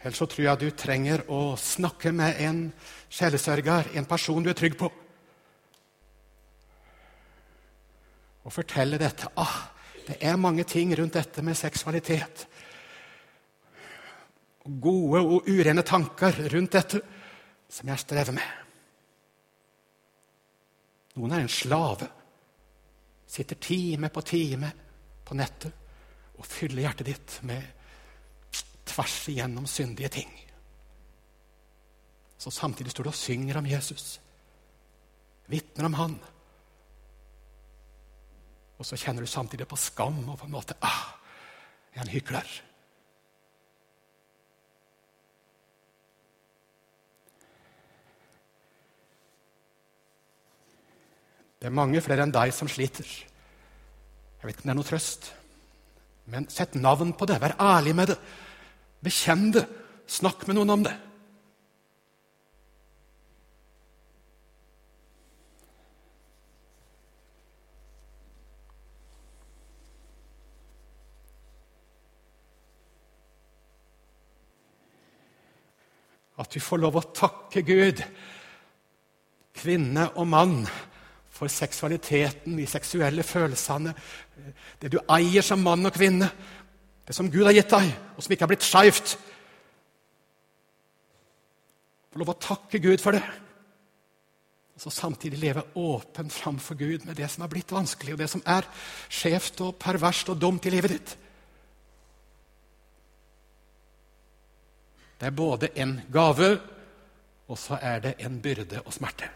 Ellers 0.04 0.22
så 0.22 0.30
tror 0.30 0.46
jeg 0.46 0.62
du 0.62 0.70
trenger 0.78 1.26
å 1.30 1.58
snakke 1.58 2.14
med 2.14 2.42
en 2.46 2.64
sjelesørger, 3.10 3.94
en 3.98 4.10
person 4.10 4.46
du 4.46 4.52
er 4.54 4.58
trygg 4.58 4.78
på. 4.78 4.92
Og 8.46 8.54
fortelle 8.54 9.02
dette. 9.02 9.34
Ah, 9.34 9.64
det 10.06 10.22
er 10.22 10.38
mange 10.38 10.66
ting 10.70 10.94
rundt 10.98 11.18
dette 11.18 11.42
med 11.42 11.58
seksualitet. 11.58 12.52
Gode 14.66 15.22
og 15.22 15.50
urene 15.50 15.84
tanker 15.86 16.40
rundt 16.50 16.74
dette 16.74 17.02
som 17.70 17.90
jeg 17.92 18.02
strever 18.02 18.34
med. 18.34 18.62
Noen 21.16 21.36
er 21.36 21.46
en 21.46 21.52
slave. 21.52 22.08
Sitter 23.30 23.60
time 23.62 24.10
på 24.14 24.24
time 24.26 24.72
på 25.26 25.38
nettet 25.38 25.84
og 26.36 26.48
fyller 26.50 26.86
hjertet 26.86 27.10
ditt 27.10 27.38
med 27.48 27.72
tvers 28.86 29.16
igjennom 29.32 29.68
syndige 29.70 30.12
ting. 30.18 30.32
Så 32.38 32.52
samtidig 32.52 32.92
står 32.92 33.08
du 33.08 33.12
og 33.14 33.18
synger 33.18 33.58
om 33.58 33.68
Jesus, 33.70 34.20
vitner 35.50 35.88
om 35.88 35.96
Han. 35.98 36.16
Og 38.76 38.86
så 38.86 39.00
kjenner 39.00 39.24
du 39.24 39.30
samtidig 39.32 39.68
på 39.70 39.80
skam 39.80 40.20
og 40.28 40.38
på 40.42 40.50
en 40.50 40.58
måte 40.58 40.76
ah, 40.84 41.16
jeg 41.94 42.02
er 42.02 42.08
en 42.08 42.16
hykler. 42.18 42.56
Det 51.66 51.72
er 51.72 51.80
mange 51.80 51.98
flere 51.98 52.22
enn 52.22 52.30
deg 52.30 52.52
som 52.54 52.68
sliter. 52.70 53.08
Jeg 53.10 54.46
vet 54.46 54.52
ikke 54.54 54.68
om 54.68 54.70
det 54.70 54.74
er 54.76 54.78
noe 54.78 54.86
trøst. 54.86 55.24
Men 56.30 56.46
sett 56.54 56.76
navn 56.78 57.16
på 57.18 57.26
det. 57.26 57.40
Vær 57.42 57.56
ærlig 57.58 57.96
med 57.98 58.12
det. 58.12 58.20
Bekjenn 59.02 59.48
det. 59.58 59.64
Snakk 60.06 60.46
med 60.46 60.60
noen 60.60 60.76
om 60.76 60.86
det. 60.86 60.94
At 76.46 76.54
vi 76.54 76.62
får 76.62 76.86
lov 76.86 77.02
å 77.02 77.08
takke 77.10 77.66
Gud, 77.66 78.06
kvinne 79.58 80.12
og 80.14 80.28
mann, 80.30 80.60
for 81.36 81.52
seksualiteten, 81.52 82.56
de 82.56 82.66
seksuelle 82.70 83.24
følelsene, 83.24 83.92
det 84.80 84.92
du 84.94 85.02
eier 85.12 85.44
som 85.44 85.64
mann 85.64 85.88
og 85.88 85.96
kvinne, 85.96 86.30
det 87.06 87.16
som 87.16 87.30
Gud 87.32 87.44
har 87.46 87.56
gitt 87.58 87.74
deg, 87.74 87.92
og 88.16 88.24
som 88.24 88.34
ikke 88.34 88.46
har 88.46 88.52
blitt 88.54 88.66
skeivt. 88.66 89.18
Få 92.12 92.22
lov 92.22 92.32
å 92.32 92.40
takke 92.40 92.80
Gud 92.80 93.04
for 93.04 93.18
det. 93.18 93.24
Og 94.76 94.84
så 94.84 94.92
samtidig 94.92 95.40
leve 95.40 95.68
åpent 95.80 96.34
framfor 96.34 96.80
Gud 96.80 97.06
med 97.08 97.20
det 97.20 97.30
som 97.32 97.46
har 97.46 97.52
blitt 97.52 97.72
vanskelig, 97.72 98.16
og 98.16 98.24
det 98.24 98.32
som 98.32 98.44
er 98.48 98.68
skjevt 99.12 99.62
og 99.68 99.78
perverst 99.80 100.32
og 100.32 100.40
dumt 100.40 100.68
i 100.68 100.74
livet 100.74 100.96
ditt. 100.96 101.16
Det 105.20 105.30
er 105.30 105.36
både 105.36 105.72
en 105.80 105.98
gave, 106.12 106.56
og 107.48 107.60
så 107.60 107.80
er 107.82 108.04
det 108.04 108.20
en 108.24 108.40
byrde 108.44 108.82
og 108.84 108.96
smerte. 108.96 109.30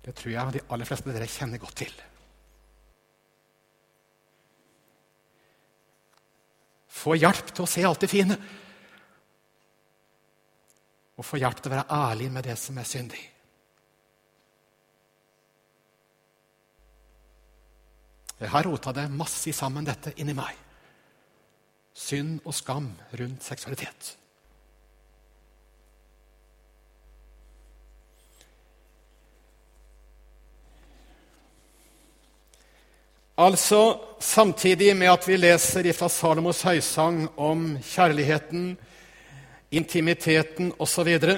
Det 0.00 0.14
tror 0.16 0.32
jeg 0.32 0.54
de 0.56 0.62
aller 0.72 0.88
fleste 0.88 1.10
av 1.10 1.16
dere 1.16 1.28
kjenner 1.28 1.60
godt 1.60 1.76
til. 1.82 1.92
Få 7.00 7.16
hjelp 7.16 7.52
til 7.52 7.64
å 7.64 7.70
se 7.70 7.84
alt 7.86 8.04
det 8.04 8.10
fine. 8.12 8.36
Og 11.20 11.26
få 11.26 11.40
hjelp 11.40 11.60
til 11.60 11.70
å 11.70 11.74
være 11.76 12.00
ærlig 12.10 12.30
med 12.32 12.48
det 12.48 12.56
som 12.60 12.78
er 12.80 12.88
syndig. 12.88 13.20
Jeg 18.40 18.48
har 18.48 18.64
rota 18.64 18.92
det 18.96 19.04
masse 19.12 19.52
sammen, 19.52 19.84
dette, 19.84 20.14
inni 20.16 20.32
meg. 20.36 20.56
Synd 21.92 22.40
og 22.48 22.56
skam 22.56 22.88
rundt 23.20 23.44
seksualitet. 23.44 24.14
Altså, 33.40 33.96
samtidig 34.20 34.92
med 34.96 35.08
at 35.08 35.24
vi 35.24 35.38
leser 35.38 35.86
fra 35.96 36.10
Salomos 36.12 36.60
høysang 36.66 37.22
om 37.40 37.70
kjærligheten, 37.80 38.74
intimiteten 39.72 40.74
osv., 40.76 40.92
så, 40.92 41.04
videre, 41.08 41.36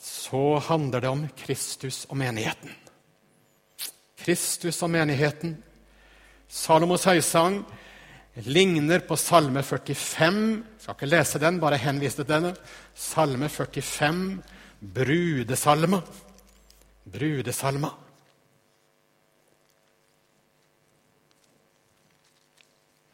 så 0.00 0.58
handler 0.70 1.04
det 1.04 1.10
om 1.10 1.26
Kristus 1.36 2.06
og 2.08 2.16
menigheten. 2.22 2.72
Kristus 4.24 4.80
og 4.80 4.94
menigheten. 4.96 5.58
Salomos 6.48 7.04
høysang 7.04 7.66
ligner 8.48 9.04
på 9.04 9.18
Salme 9.20 9.60
45. 9.62 9.92
Jeg 9.92 10.80
skal 10.80 10.96
ikke 10.96 11.14
lese 11.18 11.42
den, 11.42 11.60
bare 11.60 11.84
henvise 11.84 12.22
til 12.22 12.32
denne. 12.32 12.54
Salme 12.96 13.52
45, 13.52 14.38
brudesalma. 14.80 16.00
Brudesalma. 17.04 17.92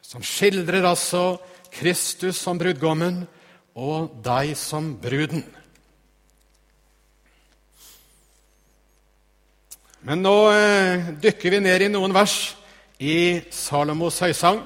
Som 0.07 0.23
skildrer 0.23 0.85
altså 0.87 1.35
Kristus 1.73 2.39
som 2.39 2.59
brudgommen 2.59 3.25
og 3.77 4.13
deg 4.23 4.53
som 4.57 4.93
bruden. 5.01 5.43
Men 10.07 10.23
nå 10.23 10.35
eh, 10.53 11.09
dykker 11.19 11.51
vi 11.51 11.59
ned 11.59 11.83
i 11.83 11.91
noen 11.91 12.15
vers 12.15 12.37
i 13.03 13.43
Salomos 13.51 14.21
høysang. 14.23 14.61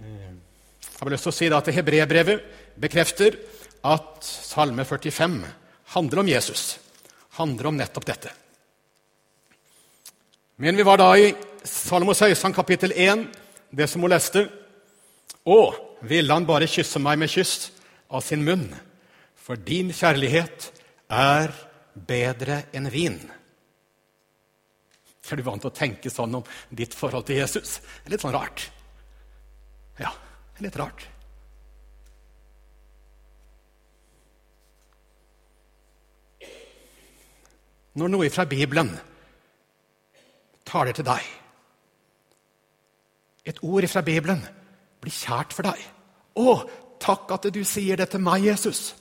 Eh, 0.00 0.32
jeg 0.80 0.96
har 1.02 1.12
lyst 1.12 1.28
til 1.28 1.34
å 1.34 1.36
si 1.36 1.50
at 1.52 1.70
Hebrebrevet 1.76 2.48
bekrefter 2.80 3.36
at 3.84 4.24
Salme 4.24 4.86
45 4.88 5.36
handler 5.92 6.24
om 6.24 6.32
Jesus. 6.32 6.64
Handler 7.36 7.68
om 7.68 7.76
nettopp 7.76 8.08
dette. 8.08 8.32
Men 10.60 10.76
vi 10.76 10.84
var 10.84 11.00
da 11.00 11.12
i 11.16 11.28
Salomos 11.64 12.22
høysang 12.24 12.54
kapittel 12.56 12.94
1, 12.96 13.26
det 13.76 13.88
som 13.90 14.00
hun 14.00 14.12
leste. 14.12 14.46
Å, 15.44 15.58
ville 16.08 16.32
han 16.32 16.46
bare 16.48 16.68
kysse 16.70 17.00
meg 17.02 17.18
med 17.20 17.28
kyss 17.32 17.68
av 18.08 18.24
sin 18.24 18.44
munn, 18.46 18.70
for 19.36 19.60
din 19.60 19.92
kjærlighet 19.92 20.70
er 21.12 21.52
bedre 21.94 22.62
enn 22.72 22.88
vin. 22.92 23.20
Er 25.30 25.38
du 25.38 25.44
vant 25.46 25.62
til 25.62 25.70
å 25.70 25.76
tenke 25.76 26.10
sånn 26.10 26.40
om 26.40 26.46
ditt 26.74 26.94
forhold 26.96 27.28
til 27.28 27.38
Jesus? 27.38 27.76
Det 27.78 28.08
er 28.08 28.14
litt 28.16 28.24
sånn 28.24 28.34
rart. 28.34 28.64
Ja, 30.00 30.10
det 30.10 30.58
er 30.58 30.66
litt 30.66 30.78
rart. 30.80 31.04
Når 38.00 38.10
noe 38.10 38.30
fra 38.32 38.46
Bibelen 38.48 38.90
taler 40.66 40.96
til 40.96 41.06
deg. 41.06 41.39
Et 43.50 43.58
ord 43.66 43.86
fra 43.90 44.02
Bibelen 44.06 44.42
blir 45.02 45.14
kjært 45.14 45.54
for 45.56 45.66
deg. 45.66 45.80
Å, 46.38 46.56
takk 47.02 47.32
at 47.34 47.48
du 47.52 47.62
sier 47.66 47.98
det 47.98 48.10
til 48.12 48.22
meg, 48.22 48.44
Jesus. 48.46 48.92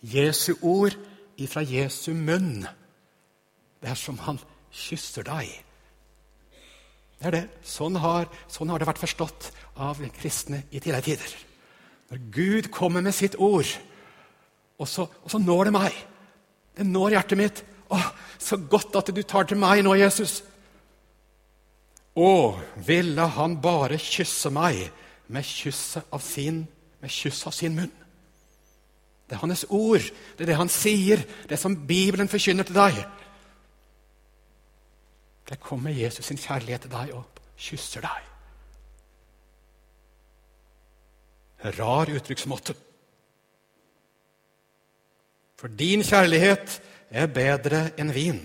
Jesu 0.00 0.54
ord 0.62 0.96
ifra 1.40 1.62
Jesu 1.66 2.12
munn. 2.16 2.64
Det 3.80 3.90
er 3.90 3.98
som 3.98 4.18
han 4.24 4.40
kysser 4.72 5.26
deg. 5.26 5.50
Det 7.20 7.28
er 7.28 7.36
det. 7.36 7.44
Sånn 7.66 7.98
har, 8.00 8.30
sånn 8.48 8.72
har 8.72 8.80
det 8.80 8.88
vært 8.88 9.02
forstått 9.02 9.50
av 9.80 10.00
kristne 10.16 10.64
i 10.70 10.78
tidligere 10.78 11.04
tider. 11.04 11.34
Når 12.10 12.22
Gud 12.32 12.70
kommer 12.74 13.04
med 13.04 13.14
sitt 13.14 13.36
ord, 13.36 13.68
og 14.80 14.88
så, 14.88 15.04
og 15.04 15.28
så 15.30 15.38
når 15.38 15.68
det 15.68 15.74
meg. 15.76 15.98
Det 16.76 16.86
når 16.88 17.18
hjertet 17.18 17.38
mitt. 17.38 17.60
Å, 17.92 17.98
så 18.40 18.56
godt 18.70 18.96
at 19.02 19.12
du 19.12 19.20
tar 19.22 19.48
til 19.50 19.60
meg 19.60 19.82
nå, 19.84 19.92
Jesus. 20.00 20.40
Å, 22.18 22.58
ville 22.86 23.26
han 23.36 23.60
bare 23.62 23.98
kysse 24.02 24.50
meg 24.50 24.88
med 25.30 25.46
kysset 25.46 26.10
av 26.10 26.22
sin, 26.24 26.64
med 27.00 27.12
kyss 27.14 27.44
av 27.46 27.54
sin 27.54 27.76
munn. 27.76 27.92
Det 29.30 29.36
er 29.36 29.44
hans 29.44 29.62
ord, 29.70 30.02
det 30.34 30.42
er 30.42 30.50
det 30.50 30.58
han 30.58 30.72
sier, 30.72 31.22
det 31.46 31.58
som 31.60 31.76
Bibelen 31.86 32.28
forkynner 32.28 32.66
til 32.66 32.74
deg. 32.74 32.98
Det 35.46 35.60
kommer 35.62 35.94
Jesus 35.94 36.26
sin 36.26 36.38
kjærlighet 36.38 36.86
til 36.86 36.92
deg 36.92 37.14
og 37.14 37.40
kysser 37.58 38.02
deg. 38.02 38.26
Rar 41.78 42.10
uttrykksmåte. 42.10 42.74
For 45.60 45.68
din 45.68 46.02
kjærlighet 46.06 46.80
er 47.10 47.30
bedre 47.30 47.90
enn 48.00 48.14
vin. 48.14 48.40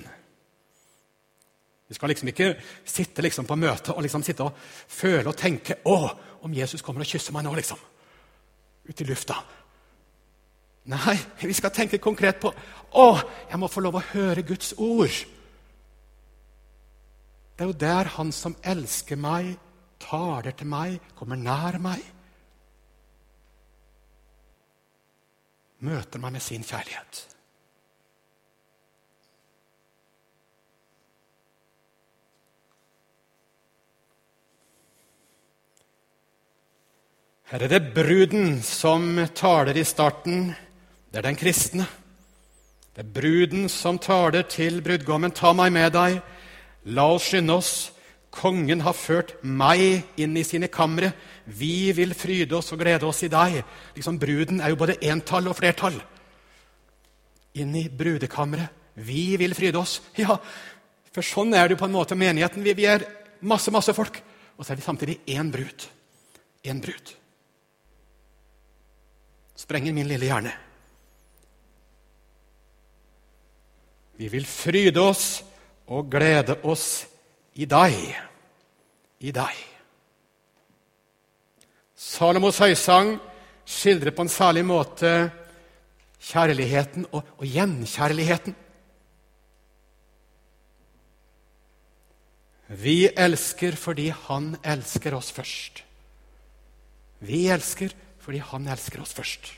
Vi 1.87 1.95
skal 1.95 2.09
liksom 2.09 2.31
ikke 2.31 2.53
sitte 2.85 3.21
liksom 3.21 3.45
på 3.45 3.57
møte 3.61 3.93
og 3.93 4.01
liksom 4.05 4.23
sitte 4.25 4.47
og 4.47 4.57
føle 4.57 5.29
og 5.29 5.37
tenke 5.37 5.79
å, 5.85 5.99
om 6.45 6.53
Jesus 6.53 6.81
kommer 6.85 7.05
og 7.05 7.09
kysser 7.09 7.35
meg 7.35 7.45
nå, 7.45 7.53
liksom. 7.57 7.77
Ut 8.85 9.01
i 9.01 9.05
lufta. 9.05 9.37
Nei, 10.89 11.15
vi 11.41 11.53
skal 11.57 11.73
tenke 11.73 12.01
konkret 12.01 12.41
på 12.41 12.51
å, 12.97 13.05
jeg 13.49 13.61
må 13.61 13.69
få 13.69 13.81
lov 13.85 13.97
å 13.97 14.07
høre 14.13 14.45
Guds 14.45 14.73
ord. 14.77 15.13
Det 17.55 17.63
er 17.63 17.71
jo 17.71 17.77
der 17.85 18.11
Han 18.17 18.33
som 18.35 18.57
elsker 18.61 19.17
meg, 19.17 19.55
taler 20.01 20.53
til 20.57 20.69
meg, 20.69 20.99
kommer 21.17 21.39
nær 21.39 21.79
meg. 21.81 22.01
Møter 25.85 26.21
meg 26.21 26.35
med 26.35 26.43
sin 26.43 26.65
kjærlighet. 26.65 27.34
Her 37.45 37.61
er 37.61 37.69
det 37.69 37.91
bruden 37.93 38.55
som 38.65 39.19
taler 39.37 39.77
i 39.77 39.83
starten. 39.85 40.47
Det 41.13 41.19
er 41.19 41.25
den 41.27 41.35
kristne. 41.37 41.83
Det 42.89 43.03
er 43.03 43.11
bruden 43.13 43.67
som 43.69 43.99
taler 44.01 44.47
til 44.49 44.79
brudgommen. 44.81 45.29
Ta 45.29 45.51
meg 45.53 45.69
med 45.75 45.91
deg. 45.93 46.15
La 46.97 47.03
oss 47.13 47.27
skynde 47.29 47.53
oss. 47.53 47.73
Kongen 48.33 48.81
har 48.81 48.97
ført 48.97 49.35
meg 49.45 50.17
inn 50.17 50.33
i 50.33 50.43
sine 50.43 50.71
kamre. 50.73 51.11
Vi 51.45 51.91
vil 51.93 52.15
fryde 52.17 52.57
oss 52.57 52.73
og 52.73 52.81
glede 52.81 53.05
oss 53.05 53.21
i 53.27 53.29
deg. 53.29 53.59
Liksom 53.93 54.17
Bruden 54.19 54.57
er 54.57 54.73
jo 54.73 54.79
både 54.79 54.95
entall 55.05 55.51
og 55.51 55.57
flertall. 55.59 55.99
Inn 57.61 57.75
i 57.77 57.83
brudekammeret. 57.93 58.81
Vi 59.05 59.35
vil 59.37 59.53
fryde 59.53 59.77
oss. 59.77 59.99
Ja, 60.17 60.39
for 61.13 61.21
sånn 61.21 61.53
er 61.53 61.67
det 61.67 61.77
jo 61.77 61.83
på 61.83 61.91
en 61.91 61.93
måte 61.93 62.17
menigheten. 62.17 62.65
Vi, 62.65 62.73
vi 62.73 62.89
er 62.89 63.05
masse, 63.45 63.69
masse 63.69 63.93
folk. 63.93 64.17
Og 64.57 64.65
så 64.65 64.73
er 64.73 64.81
vi 64.81 64.87
samtidig 64.87 65.19
én 65.37 65.53
brud. 65.53 65.87
Én 66.65 66.81
brud 66.81 67.13
sprenger 69.55 69.93
min 69.95 70.07
lille 70.07 70.27
hjerne. 70.27 70.53
Vi 74.15 74.27
vil 74.31 74.45
fryde 74.47 75.01
oss 75.01 75.43
og 75.91 76.09
glede 76.11 76.57
oss 76.63 77.05
i 77.59 77.67
deg, 77.67 77.95
i 79.19 79.31
deg. 79.35 79.63
Salomos 81.95 82.59
høysang 82.63 83.15
skildrer 83.65 84.15
på 84.15 84.23
en 84.23 84.31
særlig 84.31 84.63
måte 84.67 85.11
kjærligheten 86.25 87.07
og, 87.11 87.25
og 87.39 87.45
gjenkjærligheten. 87.47 88.55
Vi 92.67 92.97
elsker 93.13 93.75
fordi 93.77 94.09
Han 94.25 94.55
elsker 94.63 95.13
oss 95.15 95.31
først. 95.31 95.83
Vi 97.19 97.45
elsker 97.51 97.93
fordi 98.25 98.41
han 98.41 98.65
elsker 98.73 99.03
oss 99.03 99.13
først. 99.13 99.51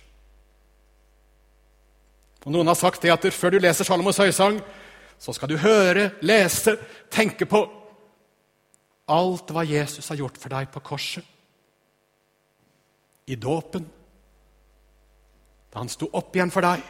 Og 2.43 2.51
Noen 2.51 2.67
har 2.67 2.77
sagt 2.79 3.03
det 3.03 3.13
at 3.13 3.25
før 3.33 3.55
du 3.55 3.61
leser 3.63 3.87
Salomos 3.87 4.19
høysang, 4.19 4.59
så 5.19 5.33
skal 5.33 5.49
du 5.49 5.57
høre, 5.59 6.11
lese, 6.21 6.75
tenke 7.11 7.47
på 7.49 7.63
alt 9.07 9.51
hva 9.55 9.63
Jesus 9.65 10.07
har 10.11 10.19
gjort 10.19 10.37
for 10.39 10.51
deg 10.51 10.69
på 10.71 10.83
korset. 10.83 11.23
I 13.27 13.35
dåpen, 13.35 13.87
da 15.71 15.81
han 15.81 15.91
sto 15.91 16.07
opp 16.15 16.35
igjen 16.35 16.51
for 16.53 16.63
deg. 16.63 16.83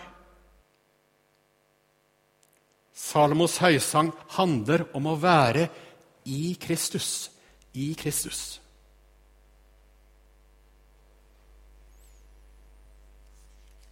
Salomos 2.98 3.58
høysang 3.62 4.12
handler 4.38 4.86
om 4.98 5.10
å 5.10 5.18
være 5.22 5.68
i 6.30 6.54
Kristus. 6.62 7.30
I 7.78 7.94
Kristus. 7.98 8.58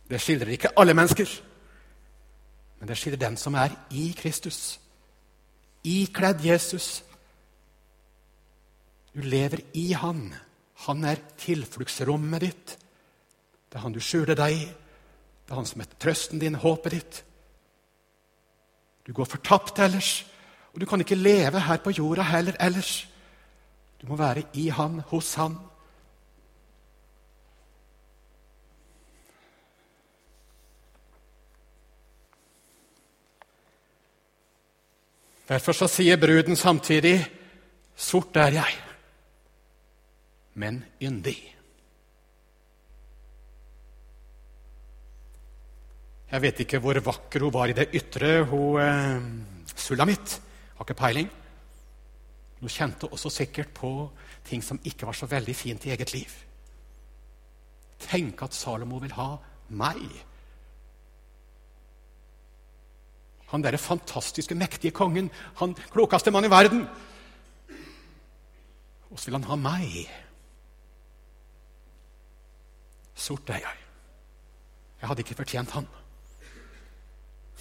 Det 0.10 0.22
skildrer 0.22 0.54
ikke 0.54 0.74
alle 0.78 0.94
mennesker, 0.94 1.30
men 2.80 2.90
det 2.90 2.98
skildrer 2.98 3.24
den 3.26 3.38
som 3.38 3.56
er 3.58 3.74
i 3.92 4.12
Kristus. 4.18 4.80
Ikledd 5.86 6.44
Jesus. 6.46 7.04
Du 9.16 9.22
lever 9.22 9.64
i 9.74 9.92
Han. 9.94 10.34
Han 10.86 11.04
er 11.08 11.22
tilfluktsrommet 11.40 12.42
ditt. 12.42 12.76
Det 13.70 13.80
er 13.80 13.84
han 13.86 13.96
du 13.96 14.02
skjuler 14.04 14.38
deg 14.38 14.54
i. 14.56 14.66
Det 15.46 15.54
er 15.54 15.60
han 15.60 15.70
som 15.70 15.82
er 15.82 15.96
trøsten 16.00 16.42
din, 16.42 16.58
håpet 16.60 16.94
ditt. 16.96 17.22
Du 19.06 19.14
går 19.14 19.28
fortapt 19.30 19.80
ellers, 19.80 20.26
og 20.74 20.82
du 20.82 20.86
kan 20.90 21.02
ikke 21.02 21.16
leve 21.16 21.60
her 21.62 21.78
på 21.84 21.94
jorda 21.94 22.26
heller 22.26 22.58
ellers. 22.60 23.06
Du 24.02 24.08
må 24.10 24.18
være 24.18 24.44
i 24.54 24.68
Han, 24.70 25.00
hos 25.10 25.34
Han. 25.36 25.58
Derfor 35.46 35.78
så 35.78 35.88
sier 35.88 36.18
bruden 36.18 36.56
samtidig, 36.56 37.20
'Sort 37.96 38.36
er 38.36 38.52
jeg, 38.52 38.74
men 40.54 40.84
yndig'. 41.02 41.56
Jeg 46.32 46.42
vet 46.42 46.60
ikke 46.60 46.80
hvor 46.80 46.98
vakker 47.00 47.40
hun 47.40 47.54
var 47.54 47.66
i 47.66 47.74
det 47.78 47.90
ytre, 47.94 48.44
hun 48.44 48.82
eh, 48.82 49.22
Sulamit. 49.76 50.42
Har 50.76 50.84
ikke 50.84 50.94
peiling. 50.94 51.30
Hun 52.60 52.70
kjente 52.70 53.08
også 53.08 53.30
sikkert 53.30 53.70
på 53.74 54.10
ting 54.44 54.64
som 54.64 54.80
ikke 54.84 55.06
var 55.06 55.14
så 55.14 55.26
veldig 55.26 55.56
fint 55.56 55.86
i 55.86 55.90
eget 55.90 56.14
liv. 56.14 56.32
Tenk 58.00 58.42
at 58.42 58.54
Salomo 58.54 58.98
vil 58.98 59.14
ha 59.16 59.38
meg 59.70 60.02
Han 63.56 63.64
derre 63.64 63.80
fantastiske, 63.80 64.56
mektige 64.60 64.92
kongen. 64.92 65.30
Han 65.62 65.76
klokeste 65.94 66.32
mann 66.36 66.44
i 66.44 66.52
verden. 66.52 66.84
Og 69.08 69.16
så 69.16 69.30
vil 69.30 69.38
han 69.40 69.48
ha 69.48 69.56
meg. 69.56 69.94
Sort 73.16 73.48
er 73.56 73.62
jeg. 73.64 73.84
Jeg 75.00 75.08
hadde 75.08 75.24
ikke 75.24 75.38
fortjent 75.40 75.72
han. 75.72 75.88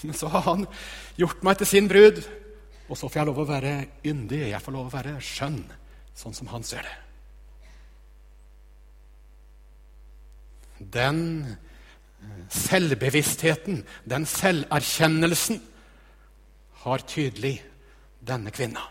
Men 0.02 0.16
så 0.18 0.26
har 0.32 0.42
han 0.48 0.64
gjort 1.16 1.44
meg 1.46 1.60
til 1.60 1.70
sin 1.70 1.86
brud, 1.88 2.18
og 2.88 2.98
så 2.98 3.06
får 3.06 3.20
jeg 3.20 3.28
lov 3.28 3.38
å 3.40 3.46
være 3.48 3.74
yndig. 4.04 4.40
Jeg 4.50 4.62
får 4.64 4.74
lov 4.74 4.88
å 4.88 4.92
være 4.96 5.14
skjønn, 5.22 5.60
sånn 6.18 6.34
som 6.36 6.50
han 6.50 6.66
ser 6.66 6.82
det. 6.88 6.96
Den 10.98 11.22
selvbevisstheten, 12.50 13.84
den 14.10 14.26
selverkjennelsen, 14.28 15.62
har 16.84 16.98
tydelig 16.98 17.62
denne 18.20 18.50
kvinna. 18.50 18.82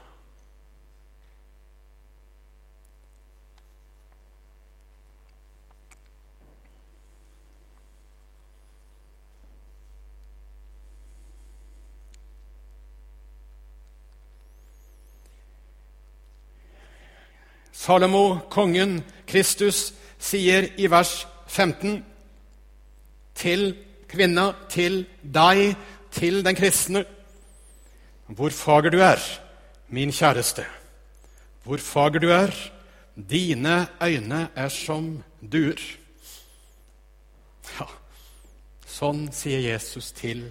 Salomo, 17.71 18.39
kongen, 18.49 19.03
Kristus, 19.27 19.91
sier 20.17 20.71
i 20.81 20.89
vers 20.89 21.27
15 21.45 21.99
til 23.37 23.73
kvinna, 24.09 24.53
til 24.69 25.03
deg, 25.21 25.75
til 26.09 26.41
den 26.45 26.57
kristne 26.57 27.03
hvor 28.27 28.49
fager 28.49 28.93
du 28.93 28.99
er, 29.03 29.19
min 29.87 30.11
kjæreste. 30.11 30.65
Hvor 31.63 31.77
fager 31.77 32.19
du 32.19 32.29
er. 32.29 32.53
Dine 33.15 33.87
øyne 34.01 34.47
er 34.55 34.69
som 34.73 35.23
duer. 35.51 35.79
Ja, 37.77 37.85
sånn 38.89 39.27
sier 39.35 39.61
Jesus 39.61 40.11
til 40.17 40.47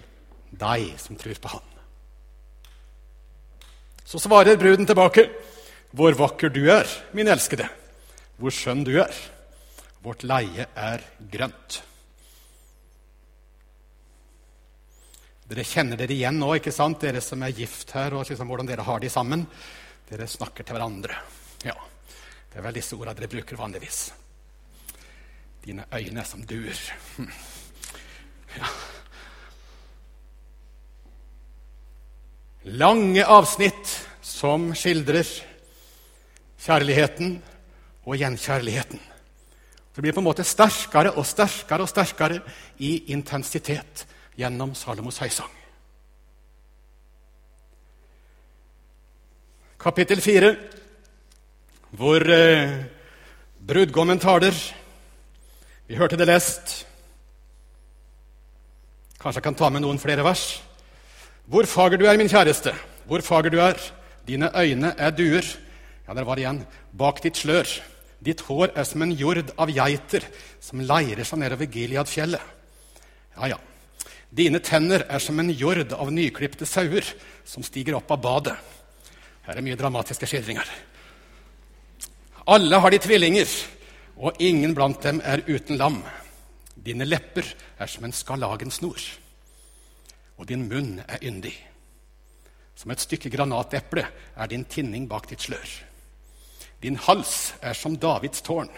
deg 0.49 0.93
som 1.01 1.19
tror 1.19 1.41
på 1.43 1.51
Han. 1.57 1.69
Så 4.05 4.21
svarer 4.21 4.59
bruden 4.59 4.87
tilbake. 4.87 5.27
Hvor 5.93 6.15
vakker 6.17 6.49
du 6.49 6.63
er, 6.71 6.87
min 7.13 7.27
elskede. 7.27 7.67
Hvor 8.37 8.53
skjønn 8.53 8.85
du 8.87 8.95
er. 9.01 9.13
Vårt 10.01 10.23
leie 10.25 10.65
er 10.75 11.03
grønt. 11.31 11.83
Dere 15.43 15.65
kjenner 15.67 15.99
dere 15.99 16.15
igjen 16.15 16.37
nå, 16.39 16.53
ikke 16.55 16.71
sant? 16.71 17.01
dere 17.03 17.21
som 17.21 17.41
er 17.43 17.55
gift 17.55 17.91
her, 17.97 18.15
og 18.15 18.27
liksom 18.29 18.47
hvordan 18.47 18.69
dere 18.69 18.85
har 18.87 19.01
de 19.03 19.09
sammen. 19.11 19.43
Dere 20.07 20.27
snakker 20.29 20.63
til 20.63 20.77
hverandre. 20.77 21.17
Ja, 21.67 21.75
det 22.51 22.59
er 22.59 22.65
vel 22.67 22.77
disse 22.79 22.95
ordene 22.95 23.17
dere 23.17 23.31
bruker 23.31 23.59
vanligvis. 23.59 24.05
Dine 25.63 25.85
øyne 25.91 26.23
som 26.27 26.43
duer. 26.47 26.79
Hm. 27.17 27.31
Ja. 28.57 28.71
Lange 32.63 33.25
avsnitt 33.27 33.97
som 34.23 34.69
skildrer 34.77 35.27
kjærligheten 36.63 37.35
og 38.07 38.15
gjenkjærligheten. 38.15 39.01
Det 39.93 40.01
blir 40.01 40.15
på 40.15 40.23
en 40.23 40.29
måte 40.29 40.45
sterkere 40.47 41.11
og 41.19 41.27
sterkere 41.27 41.83
og 41.83 41.91
sterkere 41.91 42.39
i 42.79 42.95
intensitet 43.13 44.05
gjennom 44.37 44.73
Salomos 44.75 45.19
høysang. 45.21 45.51
Kapittel 49.83 50.21
fire, 50.23 50.53
hvor 51.91 52.23
eh, 52.31 52.85
brudgommen 53.67 54.19
taler. 54.19 54.55
Vi 55.87 55.97
hørte 55.99 56.17
det 56.17 56.29
lest. 56.29 56.85
Kanskje 59.19 59.41
jeg 59.41 59.47
kan 59.49 59.57
ta 59.59 59.69
med 59.69 59.83
noen 59.83 59.99
flere 59.99 60.23
vers. 60.23 60.61
Hvor 61.51 61.67
fager 61.67 61.99
du 61.99 62.07
er, 62.07 62.17
min 62.17 62.31
kjæreste, 62.31 62.71
hvor 63.07 63.23
fager 63.23 63.51
du 63.51 63.59
er. 63.59 63.79
Dine 64.27 64.49
øyne 64.55 64.93
er 64.97 65.11
duer. 65.11 65.43
Ja, 66.07 66.13
der 66.13 66.23
var 66.23 66.35
det 66.35 66.45
igjen. 66.45 66.63
Bak 66.95 67.19
ditt 67.23 67.37
slør. 67.37 67.67
Ditt 68.23 68.41
hår 68.47 68.71
er 68.75 68.87
som 68.87 69.03
en 69.03 69.11
jord 69.11 69.51
av 69.59 69.71
geiter 69.71 70.23
som 70.63 70.79
leirer 70.79 71.27
seg 71.27 71.41
nedover 71.43 71.67
Gilead-fjellet. 71.67 72.51
Ja, 73.35 73.51
ja. 73.51 73.59
Dine 74.33 74.57
tenner 74.65 75.03
er 75.05 75.21
som 75.21 75.37
en 75.39 75.51
jord 75.53 75.93
av 75.93 76.09
nyklipte 76.09 76.65
sauer 76.65 77.05
som 77.45 77.65
stiger 77.65 77.99
opp 77.99 78.09
av 78.15 78.21
badet. 78.23 78.55
Her 79.45 79.59
er 79.59 79.65
mye 79.65 79.77
dramatiske 79.77 80.25
skildringer. 80.29 80.65
Alle 82.49 82.79
har 82.81 82.91
de 82.91 82.99
tvillinger, 83.03 83.51
og 84.17 84.41
ingen 84.41 84.73
blant 84.73 85.03
dem 85.05 85.21
er 85.21 85.43
uten 85.45 85.77
lam. 85.77 86.01
Dine 86.73 87.05
lepper 87.05 87.45
er 87.77 87.91
som 87.91 88.07
en 88.07 88.15
skarlagensnor, 88.15 89.05
og 90.37 90.49
din 90.49 90.65
munn 90.67 90.97
er 91.05 91.21
yndig. 91.21 91.53
Som 92.75 92.91
et 92.91 93.03
stykke 93.03 93.29
granateple 93.29 94.07
er 94.35 94.49
din 94.49 94.65
tinning 94.65 95.05
bak 95.07 95.29
ditt 95.29 95.45
slør. 95.45 95.77
Din 96.81 96.97
hals 97.05 97.53
er 97.61 97.77
som 97.77 97.95
Davids 97.95 98.41
tårn, 98.41 98.71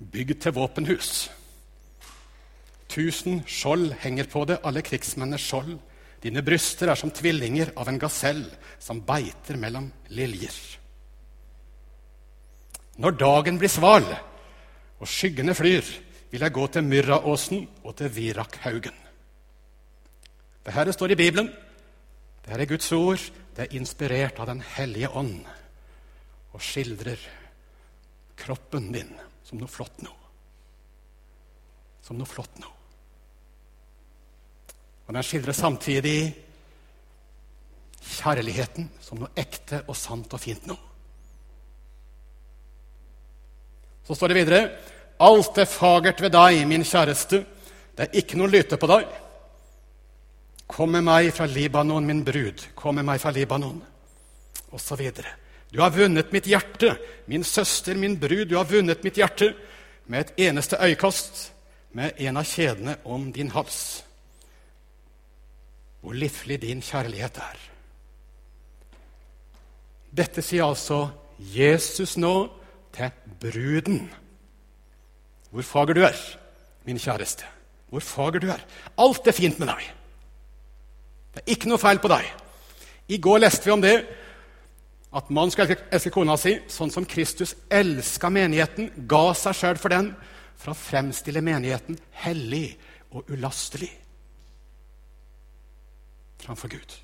bygd 0.00 0.42
til 0.42 0.56
våpenhus. 0.58 1.28
Tusen 2.90 3.44
skjold 3.46 3.94
henger 4.02 4.26
på 4.30 4.42
det, 4.50 4.58
alle 4.66 4.82
krigsmennenes 4.82 5.44
skjold. 5.46 5.76
Dine 6.20 6.42
bryster 6.44 6.90
er 6.90 6.98
som 6.98 7.12
tvillinger 7.14 7.70
av 7.80 7.88
en 7.88 7.98
gasell 8.00 8.42
som 8.82 9.00
beiter 9.06 9.56
mellom 9.60 9.86
liljer. 10.12 10.56
Når 13.00 13.16
dagen 13.16 13.60
blir 13.60 13.72
sval 13.72 14.04
og 15.00 15.08
skyggene 15.08 15.54
flyr, 15.56 15.86
vil 16.30 16.44
jeg 16.44 16.54
gå 16.54 16.66
til 16.70 16.84
Myrraåsen 16.86 17.62
og 17.82 17.94
til 17.98 18.12
Virakhaugen. 18.12 18.98
Det 20.66 20.74
her 20.74 20.90
står 20.92 21.14
i 21.14 21.18
Bibelen. 21.18 21.48
Det 22.44 22.52
her 22.52 22.60
er 22.60 22.68
Guds 22.68 22.92
ord. 22.92 23.22
Det 23.56 23.64
er 23.64 23.78
inspirert 23.78 24.38
av 24.38 24.50
Den 24.50 24.60
hellige 24.76 25.10
ånd 25.10 25.40
og 26.52 26.62
skildrer 26.62 27.18
kroppen 28.36 28.90
din 28.92 29.10
som 29.46 29.60
noe 29.60 29.70
flott 29.70 30.02
nå. 30.04 30.12
Som 32.04 32.20
noe 32.20 32.28
flott 32.28 32.60
nå. 32.60 32.79
Og 35.10 35.14
den 35.16 35.24
skildrer 35.26 35.56
samtidig 35.58 36.18
kjærligheten 37.98 38.84
som 39.02 39.18
noe 39.18 39.32
ekte 39.34 39.80
og 39.90 39.96
sant 39.98 40.30
og 40.30 40.38
fint 40.38 40.68
nå. 40.70 40.76
Så 44.06 44.14
står 44.14 44.30
det 44.30 44.36
videre 44.38 44.60
Alt 45.26 45.58
er 45.58 45.66
fagert 45.66 46.22
ved 46.22 46.30
deg, 46.30 46.60
min 46.70 46.86
kjæreste. 46.86 47.40
Det 47.98 48.04
er 48.04 48.14
ikke 48.20 48.38
noe 48.38 48.52
lyte 48.52 48.78
på 48.78 48.86
deg. 48.86 49.08
Kom 50.70 50.94
med 50.94 51.02
meg 51.08 51.32
fra 51.34 51.48
Libanon, 51.50 52.06
min 52.06 52.22
brud. 52.24 52.62
Kom 52.78 53.00
med 53.00 53.08
meg 53.08 53.18
fra 53.18 53.32
Libanon. 53.34 53.80
Og 54.70 54.78
så 54.80 54.94
videre. 54.94 55.32
Du 55.74 55.82
har 55.82 55.90
vunnet 55.90 56.30
mitt 56.30 56.46
hjerte, 56.46 56.92
min 57.26 57.42
søster, 57.42 57.98
min 57.98 58.14
brud, 58.14 58.46
du 58.46 58.54
har 58.60 58.70
vunnet 58.70 59.02
mitt 59.02 59.18
hjerte 59.18 59.50
med 60.06 60.22
et 60.22 60.46
eneste 60.46 60.78
øyekast, 60.78 61.50
med 61.98 62.14
en 62.22 62.38
av 62.38 62.46
kjedene 62.46 62.96
om 63.10 63.26
din 63.34 63.50
hals. 63.50 64.04
Hvor 66.00 66.16
livlig 66.16 66.60
din 66.62 66.80
kjærlighet 66.82 67.36
er. 67.42 67.58
Dette 70.10 70.42
sier 70.42 70.66
altså 70.66 71.08
Jesus 71.38 72.16
nå 72.18 72.48
til 72.94 73.12
bruden. 73.40 74.08
Hvor 75.50 75.66
fager 75.66 75.94
du 75.94 76.02
er, 76.06 76.16
min 76.84 76.98
kjæreste. 76.98 77.46
Hvor 77.90 78.00
fager 78.00 78.40
du 78.40 78.48
er. 78.50 78.64
Alt 78.98 79.26
er 79.26 79.36
fint 79.36 79.58
med 79.58 79.68
deg. 79.70 79.84
Det 81.34 81.44
er 81.44 81.54
ikke 81.54 81.70
noe 81.70 81.78
feil 81.78 82.00
på 82.02 82.10
deg. 82.10 82.26
I 83.10 83.18
går 83.18 83.42
leste 83.42 83.66
vi 83.66 83.74
om 83.74 83.82
det 83.82 83.96
at 85.10 85.30
mannen 85.30 85.50
skal 85.50 85.72
elske 85.90 86.12
kona 86.14 86.36
si 86.38 86.54
sånn 86.70 86.92
som 86.94 87.06
Kristus 87.06 87.56
elska 87.70 88.30
menigheten, 88.30 88.92
ga 89.10 89.32
seg 89.34 89.56
sjøl 89.58 89.80
for 89.82 89.90
den, 89.90 90.12
for 90.54 90.70
å 90.70 90.78
fremstille 90.78 91.42
menigheten 91.42 91.98
hellig 92.22 92.76
og 93.10 93.30
ulastelig 93.34 93.90
framfor 96.40 96.72
Gud. 96.72 96.96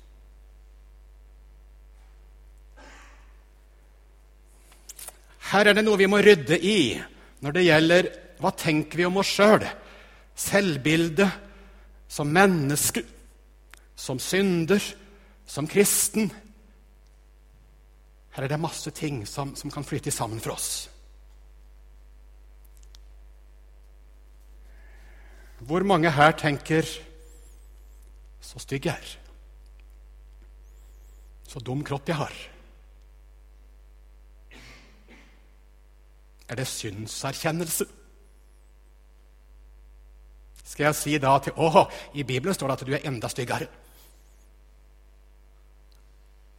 Her 5.51 5.69
er 5.69 5.77
det 5.77 5.85
noe 5.85 5.99
vi 5.99 6.09
må 6.11 6.19
rydde 6.19 6.57
i 6.59 6.97
når 7.43 7.55
det 7.55 7.67
gjelder 7.67 8.09
hva 8.41 8.51
tenker 8.57 8.99
vi 8.99 9.05
om 9.07 9.19
oss 9.21 9.31
sjøl. 9.37 9.63
Selvbildet 10.37 11.29
som 12.11 12.29
menneske, 12.31 13.03
som 13.95 14.19
synder, 14.21 14.83
som 15.47 15.67
kristen. 15.67 16.29
Her 18.35 18.45
er 18.45 18.51
det 18.51 18.59
masse 18.61 18.91
ting 18.91 19.23
som, 19.27 19.55
som 19.55 19.71
kan 19.73 19.87
flyte 19.87 20.11
sammen 20.13 20.41
for 20.43 20.53
oss. 20.57 20.89
Hvor 25.67 25.83
mange 25.83 26.11
her 26.13 26.35
tenker 26.37 26.85
så 28.41 28.59
stygg 28.61 28.85
jeg 28.85 28.93
er? 28.93 29.26
Så 31.47 31.59
dum 31.63 31.83
kropp 31.87 32.09
jeg 32.09 32.19
har? 32.19 32.33
Er 36.47 36.55
det 36.55 36.67
synserkjennelse? 36.67 37.87
Skal 40.67 40.89
jeg 40.89 40.95
si 40.99 41.15
da 41.23 41.37
til 41.43 41.55
Å, 41.55 41.85
i 42.19 42.25
Bibelen 42.27 42.55
står 42.55 42.71
det 42.71 42.75
at 42.75 42.85
du 42.87 42.93
er 42.95 43.07
enda 43.07 43.29
styggere. 43.31 43.67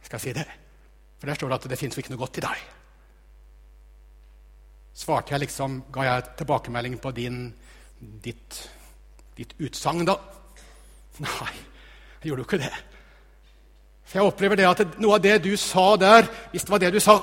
Skal 0.01 0.17
jeg 0.17 0.23
si 0.23 0.33
det? 0.39 0.47
For 1.19 1.29
der 1.29 1.37
står 1.37 1.51
det 1.51 1.59
at 1.59 1.69
det 1.69 1.79
fins 1.79 1.97
ikke 2.01 2.13
noe 2.15 2.23
godt 2.23 2.39
i 2.41 2.45
deg. 2.45 2.67
Svarte 4.99 5.35
jeg 5.35 5.45
liksom, 5.45 5.83
Ga 5.93 6.07
jeg 6.07 6.27
tilbakemelding 6.41 6.97
på 7.01 7.11
din, 7.15 7.43
ditt, 8.23 8.61
ditt 9.37 9.53
utsagn 9.61 10.07
da? 10.09 10.17
Nei, 11.21 11.53
jeg 12.19 12.31
gjorde 12.31 12.43
jo 12.43 12.47
ikke 12.49 12.63
det. 12.65 12.73
For 14.09 14.17
jeg 14.17 14.25
opplever 14.25 14.57
det 14.57 14.65
at 14.65 14.97
noe 14.97 15.19
av 15.19 15.21
det 15.21 15.35
du 15.45 15.51
sa 15.59 15.93
der, 16.01 16.25
hvis 16.49 16.65
det 16.65 16.73
var 16.73 16.81
det 16.81 16.89
du 16.95 16.99
sa, 17.03 17.19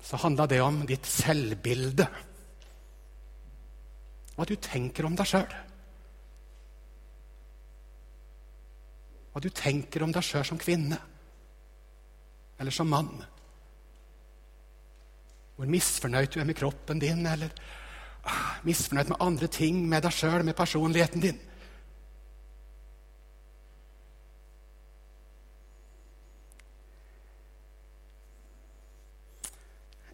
så 0.00 0.16
handla 0.22 0.46
det 0.48 0.62
om 0.64 0.80
ditt 0.88 1.04
selvbilde. 1.04 2.06
Hva 4.32 4.46
du 4.48 4.54
tenker 4.64 5.04
om 5.04 5.18
deg 5.18 5.28
sjøl. 5.28 5.56
Hva 9.34 9.42
du 9.44 9.50
tenker 9.52 10.06
om 10.06 10.14
deg 10.14 10.24
sjøl 10.24 10.46
som 10.48 10.60
kvinne 10.62 10.96
eller 12.58 12.74
som 12.74 12.88
mann. 12.90 13.12
Hvor 15.58 15.68
misfornøyd 15.68 16.32
du 16.32 16.40
er 16.40 16.48
med 16.48 16.56
kroppen 16.58 16.98
din, 17.02 17.26
eller 17.26 17.52
ah, 18.24 18.56
misfornøyd 18.64 19.12
med 19.12 19.20
andre 19.22 19.50
ting 19.52 19.84
med 19.90 20.02
deg 20.06 20.16
sjøl, 20.16 20.42
med 20.46 20.56
personligheten 20.58 21.22
din. 21.22 21.38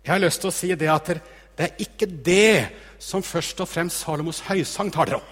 Jeg 0.05 0.13
har 0.13 0.21
lyst 0.21 0.43
til 0.43 0.51
å 0.51 0.55
si 0.55 0.69
det 0.77 0.91
at 0.93 1.09
det 1.55 1.65
er 1.65 1.81
ikke 1.81 2.09
det 2.27 2.67
som 3.01 3.25
først 3.25 3.63
og 3.65 3.71
fremst 3.71 4.03
Salomos 4.05 4.43
høysang 4.45 4.91
taler 4.93 5.17
om. 5.21 5.31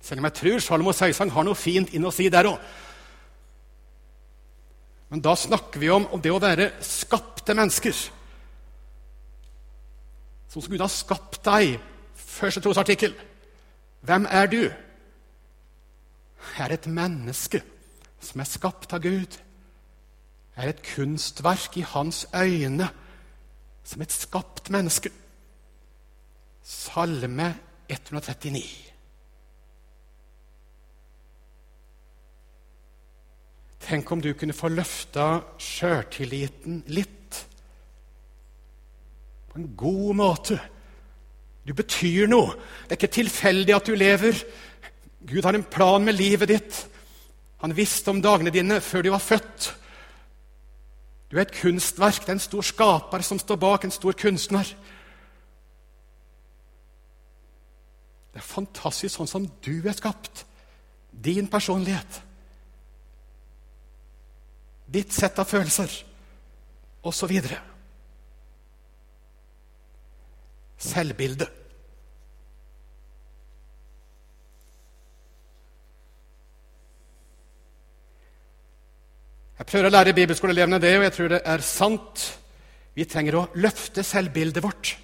Selv 0.00 0.22
om 0.22 0.28
jeg 0.28 0.38
tror 0.38 0.62
Salomos 0.62 1.02
høysang 1.02 1.32
har 1.34 1.46
noe 1.46 1.58
fint 1.58 1.92
inn 1.96 2.06
å 2.06 2.14
si 2.14 2.30
der 2.32 2.48
òg. 2.48 2.58
Men 5.10 5.22
da 5.22 5.36
snakker 5.38 5.82
vi 5.82 5.90
om, 5.92 6.06
om 6.10 6.22
det 6.22 6.32
å 6.34 6.42
være 6.42 6.72
skapte 6.82 7.54
mennesker. 7.54 7.94
Sånn 10.50 10.64
som 10.64 10.72
Gud 10.72 10.82
har 10.82 10.92
skapt 10.92 11.42
deg. 11.46 11.76
Første 12.16 12.62
trosartikkel. 12.64 13.14
Hvem 14.06 14.26
er 14.30 14.50
du? 14.50 14.62
Jeg 16.56 16.64
er 16.64 16.74
et 16.76 16.88
menneske 16.90 17.60
som 18.22 18.40
er 18.42 18.48
skapt 18.48 18.94
av 18.96 19.02
Gud. 19.04 19.36
Er 20.56 20.72
et 20.72 20.82
kunstverk 20.94 21.76
i 21.76 21.84
hans 21.84 22.24
øyne, 22.34 22.88
som 23.84 24.02
et 24.02 24.12
skapt 24.12 24.70
menneske. 24.70 25.10
Salme 26.62 27.54
139. 27.88 28.62
Tenk 33.86 34.10
om 34.10 34.22
du 34.22 34.32
kunne 34.34 34.56
få 34.56 34.72
løfta 34.72 35.26
sjøltilliten 35.62 36.80
litt. 36.90 37.42
På 39.52 39.60
en 39.60 39.68
god 39.78 40.18
måte. 40.18 40.58
Du 41.66 41.74
betyr 41.74 42.26
noe. 42.30 42.56
Det 42.86 42.96
er 42.96 42.98
ikke 42.98 43.16
tilfeldig 43.20 43.74
at 43.76 43.86
du 43.86 43.94
lever. 43.94 44.42
Gud 45.26 45.46
har 45.46 45.54
en 45.54 45.68
plan 45.70 46.02
med 46.02 46.18
livet 46.18 46.50
ditt. 46.50 46.80
Han 47.62 47.74
visste 47.76 48.10
om 48.10 48.22
dagene 48.22 48.52
dine 48.54 48.80
før 48.82 49.06
du 49.06 49.12
var 49.14 49.22
født. 49.22 49.70
Er 51.36 51.44
et 51.44 51.52
kunstverk. 51.52 52.22
Det 52.24 52.32
er 52.32 52.38
en 52.38 52.40
stor 52.40 52.64
skaper 52.64 53.24
som 53.26 53.38
står 53.38 53.58
bak, 53.60 53.84
en 53.84 53.94
stor 53.94 54.16
kunstner. 54.16 54.68
Det 58.32 58.40
er 58.40 58.46
fantastisk 58.46 59.16
sånn 59.16 59.28
som 59.28 59.50
du 59.64 59.74
er 59.84 59.96
skapt. 59.96 60.46
Din 61.12 61.48
personlighet 61.48 62.22
ditt 64.86 65.12
sett 65.12 65.38
av 65.42 65.48
følelser, 65.50 65.90
osv. 67.06 67.32
Selvbilde. 70.78 71.48
Jeg 79.56 79.66
prøver 79.66 79.88
å 79.88 79.94
lære 79.94 80.16
bibelskoleelevene 80.16 80.80
det, 80.82 80.92
og 80.98 81.06
jeg 81.06 81.14
tror 81.16 81.32
det 81.32 81.40
er 81.48 81.64
sant. 81.64 82.24
Vi 82.96 83.04
trenger 83.08 83.38
å 83.38 83.48
løfte 83.60 84.04
selvbildet 84.04 84.64
vårt 84.64 84.96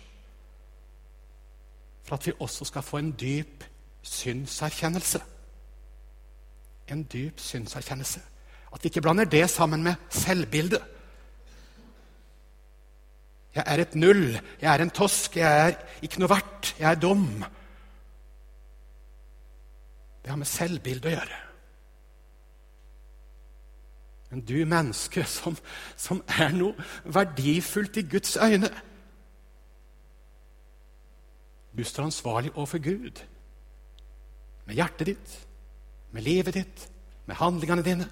for 2.13 2.19
at 2.19 2.27
vi 2.27 2.33
også 2.45 2.67
skal 2.69 2.85
få 2.85 2.99
en 2.99 3.13
dyp 3.17 3.63
synserkjennelse. 4.05 5.21
En 6.93 7.05
dyp 7.09 7.41
synserkjennelse. 7.41 8.21
At 8.73 8.83
vi 8.83 8.91
ikke 8.91 9.01
blander 9.01 9.25
det 9.25 9.47
sammen 9.51 9.85
med 9.87 9.95
selvbildet. 10.13 10.83
Jeg 13.55 13.65
er 13.67 13.81
et 13.81 13.95
null, 13.95 14.27
jeg 14.61 14.69
er 14.75 14.83
en 14.83 14.93
tosk, 14.93 15.37
jeg 15.37 15.69
er 15.69 16.05
ikke 16.05 16.21
noe 16.21 16.33
verdt, 16.33 16.75
jeg 16.79 16.89
er 16.91 17.01
dum. 17.01 17.27
Det 20.23 20.33
har 20.33 20.41
med 20.41 20.49
selvbildet 20.49 21.09
å 21.09 21.17
gjøre. 21.17 21.41
Men 24.33 24.41
du 24.49 24.63
menneske 24.65 25.27
som, 25.29 25.59
som 26.01 26.23
er 26.41 26.55
noe 26.57 26.87
verdifullt 27.05 27.99
i 28.01 28.07
Guds 28.09 28.39
øyne 28.41 28.71
Du 31.73 31.85
står 31.85 32.05
ansvarlig 32.05 32.51
overfor 32.53 32.83
Gud. 32.85 33.21
Med 34.67 34.77
hjertet 34.77 35.07
ditt, 35.09 35.37
med 36.13 36.23
livet 36.23 36.55
ditt, 36.55 36.83
med 37.25 37.39
handlingene 37.41 37.85
dine. 37.87 38.09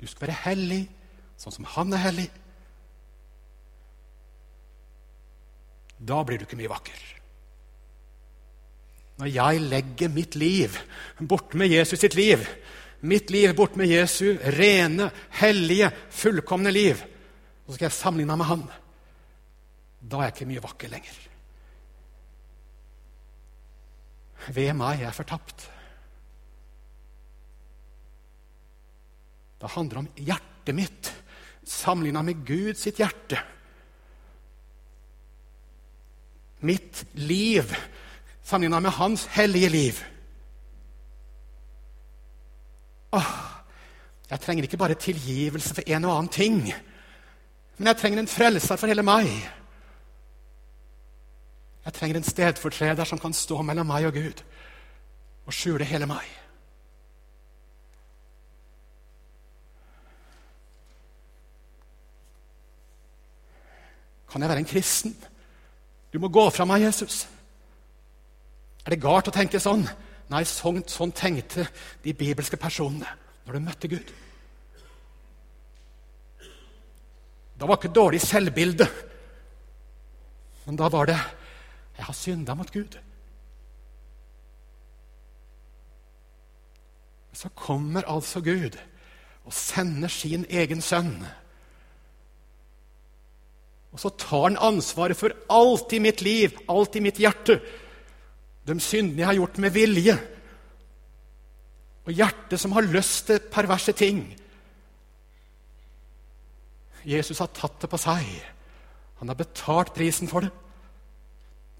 Du 0.00 0.06
skal 0.10 0.26
være 0.26 0.40
hellig, 0.48 0.80
sånn 1.38 1.54
som 1.54 1.68
han 1.76 1.94
er 1.94 2.02
hellig. 2.08 2.26
Da 6.10 6.18
blir 6.26 6.42
du 6.42 6.48
ikke 6.48 6.58
mye 6.58 6.74
vakker. 6.74 7.04
Når 9.22 9.30
jeg 9.30 9.62
legger 9.62 10.12
mitt 10.12 10.34
liv 10.34 10.74
borte 11.22 11.56
med 11.56 11.70
Jesus 11.70 12.02
sitt 12.02 12.18
liv, 12.18 12.42
mitt 13.00 13.30
liv 13.30 13.54
bort 13.56 13.76
med 13.76 13.90
Jesu 13.90 14.36
rene, 14.56 15.10
hellige, 15.40 15.90
fullkomne 16.10 16.72
liv, 16.72 17.00
så 17.66 17.74
skal 17.74 17.88
jeg 17.88 17.96
sammenligne 17.96 18.32
meg 18.34 18.42
med 18.42 18.50
han, 18.50 18.66
da 20.06 20.20
er 20.20 20.28
jeg 20.28 20.36
ikke 20.36 20.50
mye 20.52 20.64
vakker 20.64 20.92
lenger. 20.92 21.16
Ved 24.54 24.72
meg 24.78 25.00
er 25.00 25.08
jeg 25.08 25.16
fortapt. 25.16 25.66
Det 29.56 29.72
handler 29.74 30.02
om 30.02 30.10
hjertet 30.20 30.76
mitt 30.76 31.12
sammenligna 31.66 32.22
med 32.22 32.44
Gud 32.46 32.78
sitt 32.78 33.00
hjerte. 33.02 33.40
Mitt 36.66 37.02
liv 37.18 37.72
sammenligna 38.46 38.80
med 38.80 38.94
Hans 39.00 39.26
hellige 39.34 39.72
liv. 39.72 40.04
Åh, 43.16 43.32
jeg 44.30 44.40
trenger 44.40 44.66
ikke 44.66 44.80
bare 44.80 44.94
tilgivelse 44.94 45.74
for 45.74 45.82
en 45.86 46.04
og 46.04 46.16
annen 46.16 46.32
ting, 46.32 46.56
men 47.78 47.86
jeg 47.86 47.96
trenger 47.96 48.18
en 48.22 48.28
frelser 48.28 48.76
for 48.76 48.90
hele 48.90 49.04
meg. 49.06 49.28
Jeg 51.84 51.94
trenger 51.94 52.18
en 52.18 52.26
stedfortreder 52.26 53.04
som 53.04 53.18
kan 53.22 53.32
stå 53.32 53.62
mellom 53.62 53.86
meg 53.86 54.08
og 54.08 54.16
Gud 54.16 54.42
og 55.46 55.54
skjule 55.54 55.86
hele 55.86 56.08
meg. 56.10 56.26
Kan 64.32 64.42
jeg 64.42 64.50
være 64.50 64.58
en 64.58 64.68
kristen? 64.68 65.14
Du 66.12 66.18
må 66.18 66.28
gå 66.28 66.50
fra 66.50 66.64
meg, 66.64 66.82
Jesus. 66.82 67.28
Er 68.84 68.90
det 68.92 69.00
galt 69.00 69.30
å 69.30 69.34
tenke 69.34 69.60
sånn? 69.62 69.86
Nei, 70.32 70.42
sånn, 70.48 70.82
sånn 70.90 71.12
tenkte 71.14 71.68
de 72.02 72.14
bibelske 72.16 72.58
personene 72.58 73.08
når 73.46 73.56
de 73.56 73.62
møtte 73.62 73.90
Gud. 73.90 74.12
Da 77.56 77.68
var 77.68 77.78
ikke 77.78 77.94
dårlig 77.94 78.20
selvbilde, 78.20 78.88
men 80.66 80.76
da 80.76 80.88
var 80.92 81.06
det 81.06 81.16
'Jeg 81.96 82.04
har 82.04 82.14
synda 82.14 82.54
mot 82.54 82.72
Gud'. 82.72 82.98
Så 87.32 87.48
kommer 87.48 88.02
altså 88.02 88.40
Gud 88.40 88.76
og 89.44 89.52
sender 89.52 90.08
sin 90.08 90.46
egen 90.50 90.80
sønn 90.80 91.24
og 93.96 94.00
så 94.02 94.10
tar 94.12 94.42
han 94.50 94.58
ansvaret 94.60 95.16
for 95.16 95.32
alt 95.48 95.94
i 95.96 95.98
mitt 96.04 96.20
liv, 96.20 96.52
alt 96.68 96.98
i 96.98 97.00
mitt 97.00 97.16
hjerte. 97.16 97.62
De 98.66 98.74
syndene 98.82 99.22
jeg 99.22 99.30
har 99.30 99.38
gjort 99.38 99.60
med 99.62 99.74
vilje. 99.74 100.16
Og 102.06 102.14
hjertet 102.14 102.60
som 102.62 102.74
har 102.74 102.86
lyst 102.86 103.26
til 103.30 103.42
perverse 103.52 103.94
ting. 103.98 104.24
Jesus 107.06 107.38
har 107.38 107.52
tatt 107.54 107.78
det 107.82 107.90
på 107.90 107.98
seg. 108.00 108.26
Han 109.20 109.30
har 109.30 109.38
betalt 109.38 109.94
prisen 109.94 110.30
for 110.30 110.46
det. 110.46 110.52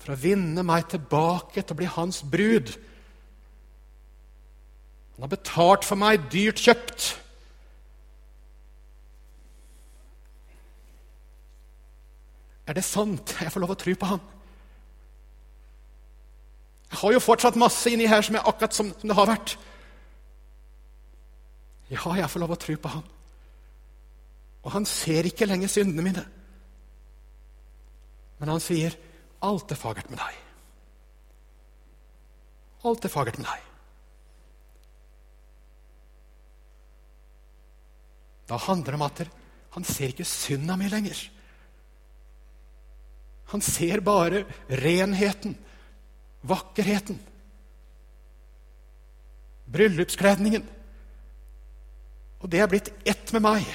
For 0.03 0.15
å 0.15 0.21
vinne 0.21 0.63
meg 0.67 0.87
tilbake 0.93 1.63
til 1.63 1.75
å 1.75 1.79
bli 1.81 1.89
hans 1.91 2.23
brud. 2.23 2.71
Han 5.17 5.27
har 5.27 5.33
betalt 5.33 5.87
for 5.89 5.99
meg, 5.99 6.29
dyrt 6.31 6.61
kjøpt. 6.63 7.09
Er 12.67 12.77
det 12.77 12.85
sant? 12.85 13.35
Jeg 13.41 13.53
får 13.55 13.63
lov 13.63 13.75
å 13.75 13.79
tro 13.79 13.95
på 13.99 14.11
han. 14.11 14.23
Jeg 16.91 16.99
har 17.01 17.13
jo 17.17 17.23
fortsatt 17.23 17.59
masse 17.59 17.91
inni 17.91 18.07
her 18.07 18.23
som 18.23 18.39
er 18.39 18.47
akkurat 18.47 18.75
som, 18.77 18.93
som 18.95 19.11
det 19.11 19.17
har 19.19 19.29
vært. 19.29 19.57
Ja, 21.91 22.03
jeg 22.19 22.31
får 22.31 22.43
lov 22.43 22.55
å 22.55 22.59
tro 22.61 22.77
på 22.83 22.93
han. 22.95 23.05
Og 24.67 24.73
han 24.75 24.87
ser 24.91 25.29
ikke 25.29 25.47
lenger 25.47 25.71
syndene 25.71 26.03
mine. 26.03 26.25
Men 28.39 28.53
han 28.53 28.61
sier, 28.61 28.97
'Alt 29.43 29.71
er 29.73 29.79
fagert 29.79 30.11
med 30.11 30.19
deg'. 30.19 30.43
Alt 32.85 33.05
er 33.05 33.13
fagert 33.13 33.39
med 33.39 33.47
deg. 33.47 33.63
Da 38.47 38.59
handler 38.63 38.93
det 38.93 39.01
om 39.01 39.07
at 39.07 39.23
han 39.75 39.85
ser 39.85 40.13
ikke 40.13 40.25
synda 40.25 40.77
mi 40.79 40.89
lenger. 40.89 41.19
Han 43.53 43.63
ser 43.63 44.01
bare 44.01 44.45
renheten, 44.71 45.57
vakkerheten, 46.47 47.19
bryllupskledningen. 49.73 50.67
Og 52.41 52.51
det 52.53 52.61
er 52.63 52.71
blitt 52.71 52.93
ett 53.09 53.33
med 53.35 53.45
meg. 53.47 53.67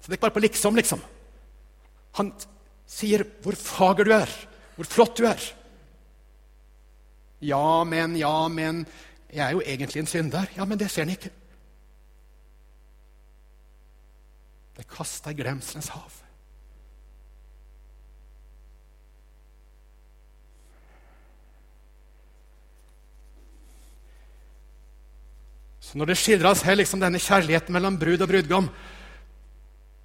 Så 0.00 0.08
det 0.08 0.14
er 0.14 0.18
ikke 0.18 0.28
bare 0.28 0.36
på 0.38 0.44
liksom, 0.44 0.76
liksom. 0.78 1.02
Han 2.18 2.32
sier 2.90 3.24
hvor 3.44 3.56
fager 3.58 4.06
du 4.06 4.14
er, 4.14 4.30
hvor 4.76 4.88
flott 4.88 5.18
du 5.18 5.26
er. 5.28 5.42
Ja, 7.40 7.84
men, 7.88 8.16
ja, 8.20 8.48
men 8.48 8.84
Jeg 9.30 9.46
er 9.46 9.52
jo 9.54 9.60
egentlig 9.62 10.00
en 10.00 10.08
synder. 10.10 10.46
Ja, 10.56 10.64
men 10.66 10.78
det 10.78 10.88
ser 10.90 11.04
han 11.04 11.12
ikke. 11.14 11.30
Det 14.74 14.82
er 14.82 14.88
kasta 14.90 15.30
i 15.30 15.36
glemselens 15.38 15.92
hav. 15.94 16.16
Så 25.90 25.98
når 25.98 26.12
det 26.12 26.20
skildres 26.20 26.60
her 26.62 26.76
liksom 26.78 27.00
denne 27.02 27.18
kjærligheten 27.18 27.74
mellom 27.74 27.96
brud 27.98 28.22
og 28.22 28.28
brudgom, 28.30 28.68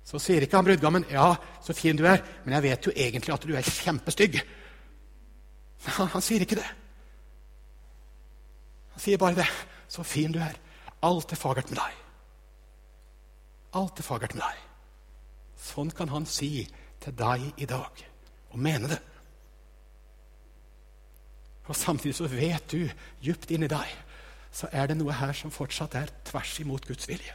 så 0.06 0.18
sier 0.22 0.42
ikke 0.42 0.58
han 0.58 0.66
brudgommen 0.66 1.06
'Ja, 1.10 1.36
så 1.62 1.74
fin 1.74 1.98
du 1.98 2.06
er, 2.06 2.24
men 2.44 2.54
jeg 2.54 2.64
vet 2.64 2.86
jo 2.86 2.92
egentlig 2.96 3.34
at 3.34 3.46
du 3.46 3.54
er 3.54 3.62
kjempestygg'. 3.62 4.42
Han, 5.86 6.08
han 6.08 6.22
sier 6.22 6.42
ikke 6.42 6.58
det. 6.58 6.66
Han 8.94 9.00
sier 9.00 9.18
bare 9.18 9.36
det. 9.36 9.48
'Så 9.88 10.04
fin 10.04 10.32
du 10.32 10.40
er. 10.40 10.58
Alt 11.04 11.32
er 11.32 11.36
fagert 11.36 11.70
med 11.70 11.78
deg.' 11.78 12.02
Alt 13.74 14.00
er 14.00 14.04
fagert 14.04 14.34
med 14.34 14.42
deg. 14.42 14.58
Sånn 15.56 15.92
kan 15.92 16.10
han 16.10 16.26
si 16.26 16.68
til 17.00 17.14
deg 17.14 17.54
i 17.58 17.66
dag, 17.66 18.06
og 18.50 18.60
mene 18.60 18.88
det. 18.88 19.02
Og 21.68 21.76
Samtidig 21.76 22.16
så 22.16 22.28
vet 22.28 22.72
du 22.72 22.90
djupt 23.22 23.52
inni 23.52 23.68
deg 23.68 23.86
så 24.56 24.70
er 24.72 24.88
det 24.88 24.96
noe 24.96 25.12
her 25.12 25.36
som 25.36 25.52
fortsatt 25.52 25.98
er 26.00 26.12
tvers 26.30 26.54
imot 26.64 26.86
Guds 26.88 27.10
vilje. 27.10 27.34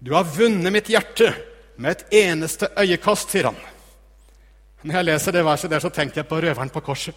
Du 0.00 0.14
har 0.14 0.24
vunnet 0.28 0.72
mitt 0.72 0.88
hjerte 0.88 1.32
med 1.76 1.96
et 1.96 2.14
eneste 2.22 2.70
øyekast, 2.78 3.32
sier 3.32 3.50
han. 3.50 3.58
Når 4.86 5.00
jeg 5.00 5.06
leser 5.08 5.34
det 5.34 5.44
verset 5.44 5.72
der, 5.72 5.82
så 5.82 5.90
tenker 5.92 6.22
jeg 6.22 6.28
på 6.30 6.38
røveren 6.40 6.72
på 6.72 6.80
korset. 6.84 7.16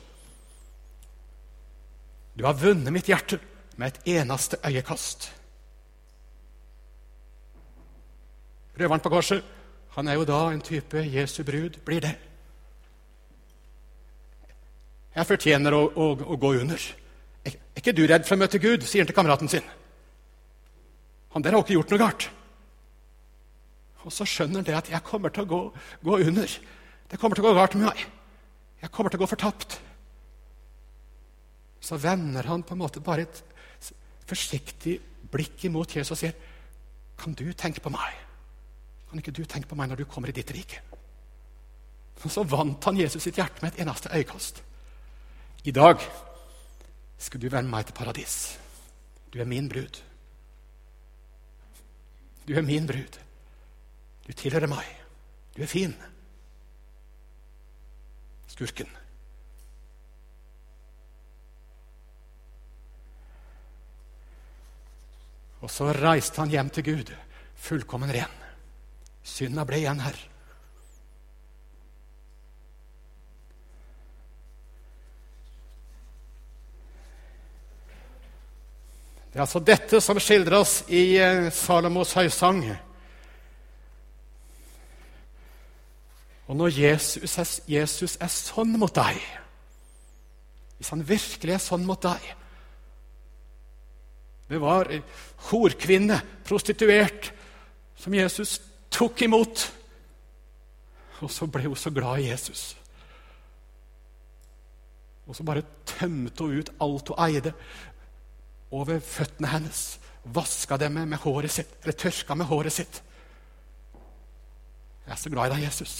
Du 2.35 2.43
har 2.47 2.57
vunnet 2.57 2.91
mitt 2.91 3.07
hjerte 3.07 3.39
med 3.77 3.93
et 3.93 4.17
eneste 4.17 4.59
øyekast. 4.65 5.29
Røveren 8.79 9.03
på 9.03 9.13
korset 9.13 9.55
han 9.95 10.07
er 10.07 10.19
jo 10.19 10.25
da 10.27 10.39
en 10.51 10.61
type 10.61 11.01
Jesu 11.09 11.43
brud, 11.43 11.79
blir 11.85 12.03
det. 12.03 12.15
Jeg 15.15 15.27
fortjener 15.27 15.75
å, 15.75 15.81
å, 15.89 16.09
å 16.13 16.37
gå 16.39 16.53
under. 16.61 16.83
Er, 17.43 17.55
ikke 17.79 17.95
du 17.97 18.05
redd 18.07 18.27
for 18.27 18.37
å 18.37 18.43
møte 18.43 18.61
Gud? 18.61 18.85
sier 18.85 19.03
han 19.03 19.09
til 19.09 19.17
kameraten 19.17 19.51
sin. 19.51 19.65
Han 21.33 21.45
der 21.45 21.57
har 21.57 21.65
ikke 21.65 21.75
gjort 21.79 21.93
noe 21.93 22.01
galt. 22.01 22.29
Og 24.05 24.13
så 24.13 24.27
skjønner 24.29 24.61
han 24.61 24.69
det 24.69 24.77
at 24.77 24.93
jeg 24.93 25.05
kommer 25.05 25.33
til 25.33 25.43
å 25.43 25.49
gå, 25.49 25.59
gå 26.05 26.21
under. 26.29 26.55
Det 27.09 27.19
kommer 27.19 27.35
til 27.35 27.45
å 27.45 27.49
gå 27.49 27.57
galt 27.57 27.75
med 27.75 27.89
meg. 27.89 28.05
Jeg 28.79 28.93
kommer 28.95 29.11
til 29.11 29.19
å 29.19 29.25
gå 29.25 29.31
fortapt. 29.33 29.79
Så 31.83 31.99
vender 31.99 32.47
han 32.47 32.63
på 32.63 32.75
en 32.75 32.83
måte 32.85 33.03
bare 33.03 33.25
et 33.27 33.43
forsiktig 34.29 34.99
blikk 35.31 35.65
imot 35.67 35.95
Jesus 35.95 36.13
og 36.13 36.21
sier, 36.21 36.33
'Kan 37.17 37.33
du 37.33 37.51
tenke 37.53 37.81
på 37.81 37.89
meg?' 37.89 38.28
Kan 39.09 39.21
ikke 39.21 39.33
du 39.33 39.43
tenke 39.45 39.69
på 39.69 39.77
meg 39.77 39.89
når 39.89 40.03
du 40.03 40.09
kommer 40.09 40.29
i 40.29 40.35
ditt 40.35 40.51
rike? 40.53 40.81
Og 42.19 42.31
så 42.31 42.43
vant 42.43 42.83
han 42.85 42.99
Jesus 42.99 43.23
sitt 43.23 43.39
hjerte 43.39 43.63
med 43.63 43.73
et 43.73 43.81
eneste 43.85 44.11
øyekast. 44.13 44.61
I 45.63 45.71
dag 45.71 46.03
skal 47.17 47.41
du 47.41 47.49
være 47.49 47.63
med 47.63 47.73
meg 47.73 47.87
til 47.87 47.97
paradis. 47.97 48.35
Du 49.33 49.39
er 49.39 49.49
min 49.49 49.69
brud. 49.69 50.01
Du 52.47 52.53
er 52.53 52.65
min 52.65 52.87
brud. 52.87 53.19
Du 54.27 54.33
tilhører 54.33 54.69
meg. 54.69 54.85
Du 55.55 55.63
er 55.63 55.71
fin. 55.71 55.95
Skurken. 58.47 58.89
Og 65.59 65.71
så 65.71 65.91
reiste 65.91 66.39
han 66.39 66.51
hjem 66.53 66.69
til 66.71 66.85
Gud, 66.87 67.15
fullkommen 67.55 68.13
ren. 68.15 68.38
Synda 69.23 69.65
ble 69.67 69.81
igjen 69.81 70.01
her. 70.03 70.17
Det 79.29 79.37
er 79.37 79.45
altså 79.45 79.61
dette 79.61 79.99
som 80.01 80.17
skildres 80.17 80.79
i 80.89 81.03
eh, 81.21 81.51
Salomos 81.53 82.15
høysang. 82.17 82.63
Og 86.49 86.57
når 86.57 86.73
Jesus 86.73 87.37
er, 87.37 87.51
Jesus 87.69 88.17
er 88.17 88.31
sånn 88.33 88.73
mot 88.81 88.93
deg, 88.95 89.19
hvis 90.79 90.89
han 90.95 91.03
virkelig 91.05 91.53
er 91.53 91.61
sånn 91.61 91.83
mot 91.83 91.99
deg 91.99 92.23
Det 94.49 94.57
var 94.63 94.87
horkvinne, 95.49 96.15
prostituert, 96.47 97.27
som 97.99 98.15
Jesus 98.15 98.55
tok 98.93 99.21
imot. 99.25 99.65
Og 101.19 101.31
så 101.31 101.47
ble 101.51 101.67
hun 101.67 101.79
så 101.79 101.91
glad 101.93 102.21
i 102.21 102.29
Jesus. 102.29 102.73
Og 105.29 105.37
så 105.37 105.45
bare 105.45 105.65
tømte 105.85 106.45
hun 106.45 106.61
ut 106.61 106.71
alt 106.81 107.11
hun 107.11 107.23
eide, 107.27 107.53
over 108.71 109.01
føttene 109.01 109.49
hennes. 109.49 109.83
Vaska 110.29 110.77
dem 110.77 110.99
med, 110.99 111.17
håret 111.23 111.51
sitt, 111.51 111.71
eller 111.81 111.97
tørka 111.97 112.35
med 112.37 112.49
håret 112.49 112.73
sitt. 112.73 113.01
Jeg 115.05 115.15
er 115.15 115.21
så 115.21 115.31
glad 115.33 115.49
i 115.49 115.55
deg, 115.55 115.63
Jesus. 115.65 115.93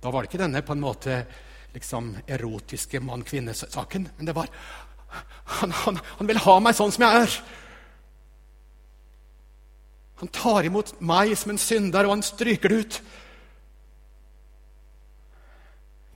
Da 0.00 0.12
var 0.12 0.22
det 0.22 0.30
ikke 0.30 0.42
denne 0.42 0.62
på 0.64 0.76
en 0.76 0.84
måte 0.84 1.22
liksom 1.74 2.12
erotiske 2.28 3.00
mann-kvinne-saken, 3.04 4.08
men 4.16 4.28
det 4.28 4.34
var 4.36 4.48
han, 5.60 5.72
han, 5.84 5.98
han 6.18 6.28
vil 6.28 6.40
ha 6.44 6.56
meg 6.62 6.76
sånn 6.76 6.92
som 6.94 7.04
jeg 7.06 7.24
er. 7.24 7.36
Han 10.20 10.28
tar 10.28 10.66
imot 10.68 10.92
meg 11.00 11.32
som 11.38 11.54
en 11.54 11.60
synder, 11.60 12.04
og 12.04 12.18
han 12.18 12.22
stryker 12.24 12.68
det 12.68 12.80
ut. 12.84 13.00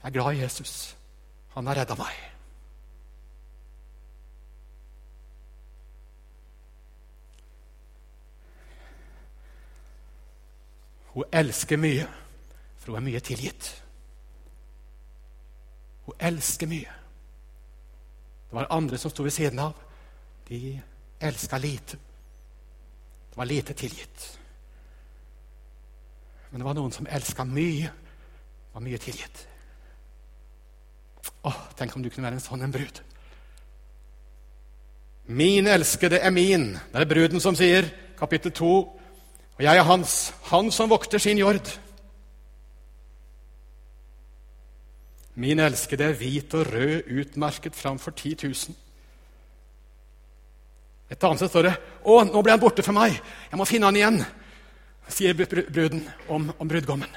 Jeg 0.03 0.11
er 0.11 0.13
glad 0.13 0.35
i 0.35 0.43
Jesus. 0.43 0.93
Han 1.55 1.65
har 1.65 1.79
redda 1.81 1.97
meg. 1.97 2.21
Hun 11.15 11.25
elsker 11.31 11.81
mye, 11.81 12.05
for 12.77 12.91
hun 12.91 13.01
er 13.01 13.07
mye 13.07 13.25
tilgitt. 13.25 13.71
Hun 16.05 16.27
elsker 16.29 16.69
mye. 16.69 16.97
Det 18.45 18.59
var 18.59 18.69
andre 18.69 19.01
som 19.01 19.09
sto 19.09 19.25
ved 19.25 19.33
siden 19.33 19.65
av. 19.65 19.73
De 20.45 20.75
elska 21.19 21.57
lite. 21.57 21.97
Det 23.35 23.39
var 23.41 23.45
lite 23.45 23.73
tilgitt. 23.73 24.39
Men 26.49 26.61
det 26.61 26.65
var 26.65 26.75
noen 26.77 26.93
som 26.95 27.07
elska 27.11 27.43
mye, 27.43 27.89
var 28.71 28.83
mye 28.85 28.99
tilgitt. 29.03 29.41
Å, 31.43 31.51
Tenk 31.75 31.97
om 31.97 32.05
du 32.05 32.07
kunne 32.07 32.29
være 32.29 32.39
en 32.39 32.45
sånn 32.45 32.63
en 32.63 32.71
brud. 32.71 33.01
Min 35.35 35.67
elskede 35.67 36.21
er 36.23 36.31
min. 36.31 36.69
Det 36.93 37.01
er 37.01 37.11
bruden 37.11 37.43
som 37.43 37.59
sier, 37.59 37.89
kapittel 38.15 38.55
2. 38.55 38.71
Og 39.57 39.67
jeg 39.67 39.83
er 39.83 39.89
hans, 39.89 40.15
han 40.47 40.71
som 40.71 40.95
vokter 40.95 41.19
sin 41.19 41.43
jord. 41.43 41.75
Min 45.35 45.59
elskede 45.59 46.07
er 46.07 46.15
hvit 46.15 46.55
og 46.55 46.71
rød, 46.71 47.11
utmerket 47.19 47.75
framfor 47.75 48.15
10 48.15 48.47
000. 48.47 48.79
Et 51.09 51.23
annet 51.23 51.37
sted 51.37 51.51
står 51.51 51.63
det 51.67 51.75
'Å, 52.03 52.23
nå 52.25 52.41
ble 52.41 52.51
han 52.51 52.59
borte 52.59 52.83
for 52.83 52.93
meg. 52.93 53.13
Jeg 53.51 53.57
må 53.57 53.65
finne 53.65 53.85
han 53.85 53.95
igjen', 53.95 54.25
sier 55.07 55.33
bruden 55.33 56.07
om, 56.27 56.51
om 56.59 56.67
brudgommen. 56.67 57.09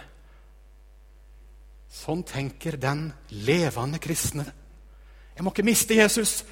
Sånn 1.89 2.23
tenker 2.23 2.77
den 2.77 3.13
levende 3.31 3.99
kristne. 3.99 4.45
Jeg 5.35 5.45
må 5.45 5.53
ikke 5.55 5.65
miste 5.65 5.95
Jesus. 5.97 6.45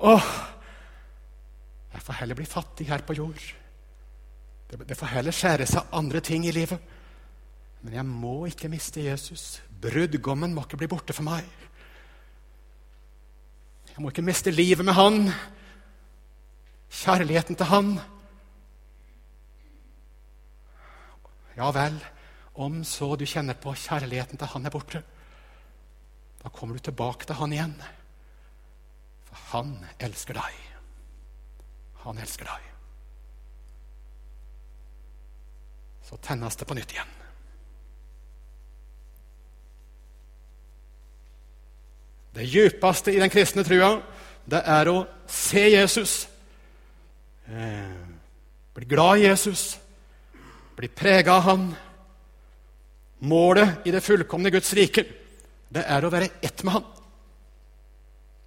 Åh, 0.00 0.26
jeg 1.92 2.02
får 2.02 2.18
heller 2.22 2.38
bli 2.38 2.46
fattig 2.46 2.88
her 2.88 3.04
på 3.06 3.14
jord. 3.14 3.40
Det, 4.70 4.78
det 4.86 4.98
får 4.98 5.14
heller 5.14 5.34
skjære 5.34 5.66
seg 5.66 5.94
andre 5.94 6.20
ting 6.20 6.46
i 6.46 6.54
livet. 6.54 6.80
Men 7.82 7.96
jeg 7.96 8.06
må 8.06 8.34
ikke 8.50 8.70
miste 8.72 9.02
Jesus. 9.04 9.60
Brudgommen 9.80 10.54
må 10.54 10.66
ikke 10.66 10.80
bli 10.80 10.90
borte 10.90 11.14
for 11.16 11.26
meg. 11.26 11.46
Jeg 13.90 14.02
må 14.02 14.10
ikke 14.12 14.24
miste 14.24 14.52
livet 14.54 14.86
med 14.86 14.96
han 14.96 15.30
kjærligheten 16.90 17.56
til 17.56 17.70
Han. 17.70 17.92
Ja 21.56 21.70
vel, 21.74 21.96
om 22.54 22.82
så 22.84 23.14
du 23.16 23.26
kjenner 23.28 23.58
på 23.58 23.74
kjærligheten 23.74 24.38
til 24.38 24.52
Han 24.54 24.66
er 24.66 24.74
borte, 24.74 25.02
da 26.40 26.48
kommer 26.48 26.74
du 26.74 26.80
tilbake 26.88 27.26
til 27.26 27.38
Han 27.40 27.52
igjen. 27.52 27.76
For 29.28 29.46
Han 29.52 29.78
elsker 30.00 30.34
deg. 30.34 30.58
Han 32.04 32.18
elsker 32.18 32.48
deg. 32.48 32.68
Så 36.08 36.16
tennes 36.24 36.56
det 36.56 36.66
på 36.66 36.74
nytt 36.74 36.94
igjen. 36.94 37.16
Det 42.34 42.46
djupeste 42.46 43.12
i 43.12 43.20
den 43.20 43.30
kristne 43.30 43.62
trua, 43.66 43.96
det 44.46 44.62
er 44.66 44.88
å 44.90 45.02
se 45.28 45.66
Jesus 45.74 46.14
Eh, 47.50 47.82
bli 48.74 48.86
glad 48.86 49.18
i 49.18 49.24
Jesus, 49.26 49.78
bli 50.76 50.88
prega 50.88 51.34
av 51.34 51.42
han. 51.48 51.64
Målet 53.26 53.86
i 53.86 53.90
det 53.90 54.02
fullkomne 54.06 54.52
Guds 54.54 54.70
rike, 54.78 55.02
det 55.70 55.82
er 55.82 56.04
å 56.06 56.10
være 56.12 56.28
ett 56.40 56.62
med 56.62 56.76
Han. 56.76 56.86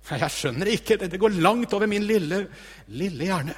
Jeg 0.08 0.36
skjønner 0.36 0.72
ikke. 0.72 0.97
Det, 0.99 1.10
det 1.12 1.20
går 1.20 1.36
langt 1.43 1.74
over 1.76 1.88
min 1.88 2.06
lille, 2.08 2.39
lille 2.95 3.28
hjerne. 3.28 3.56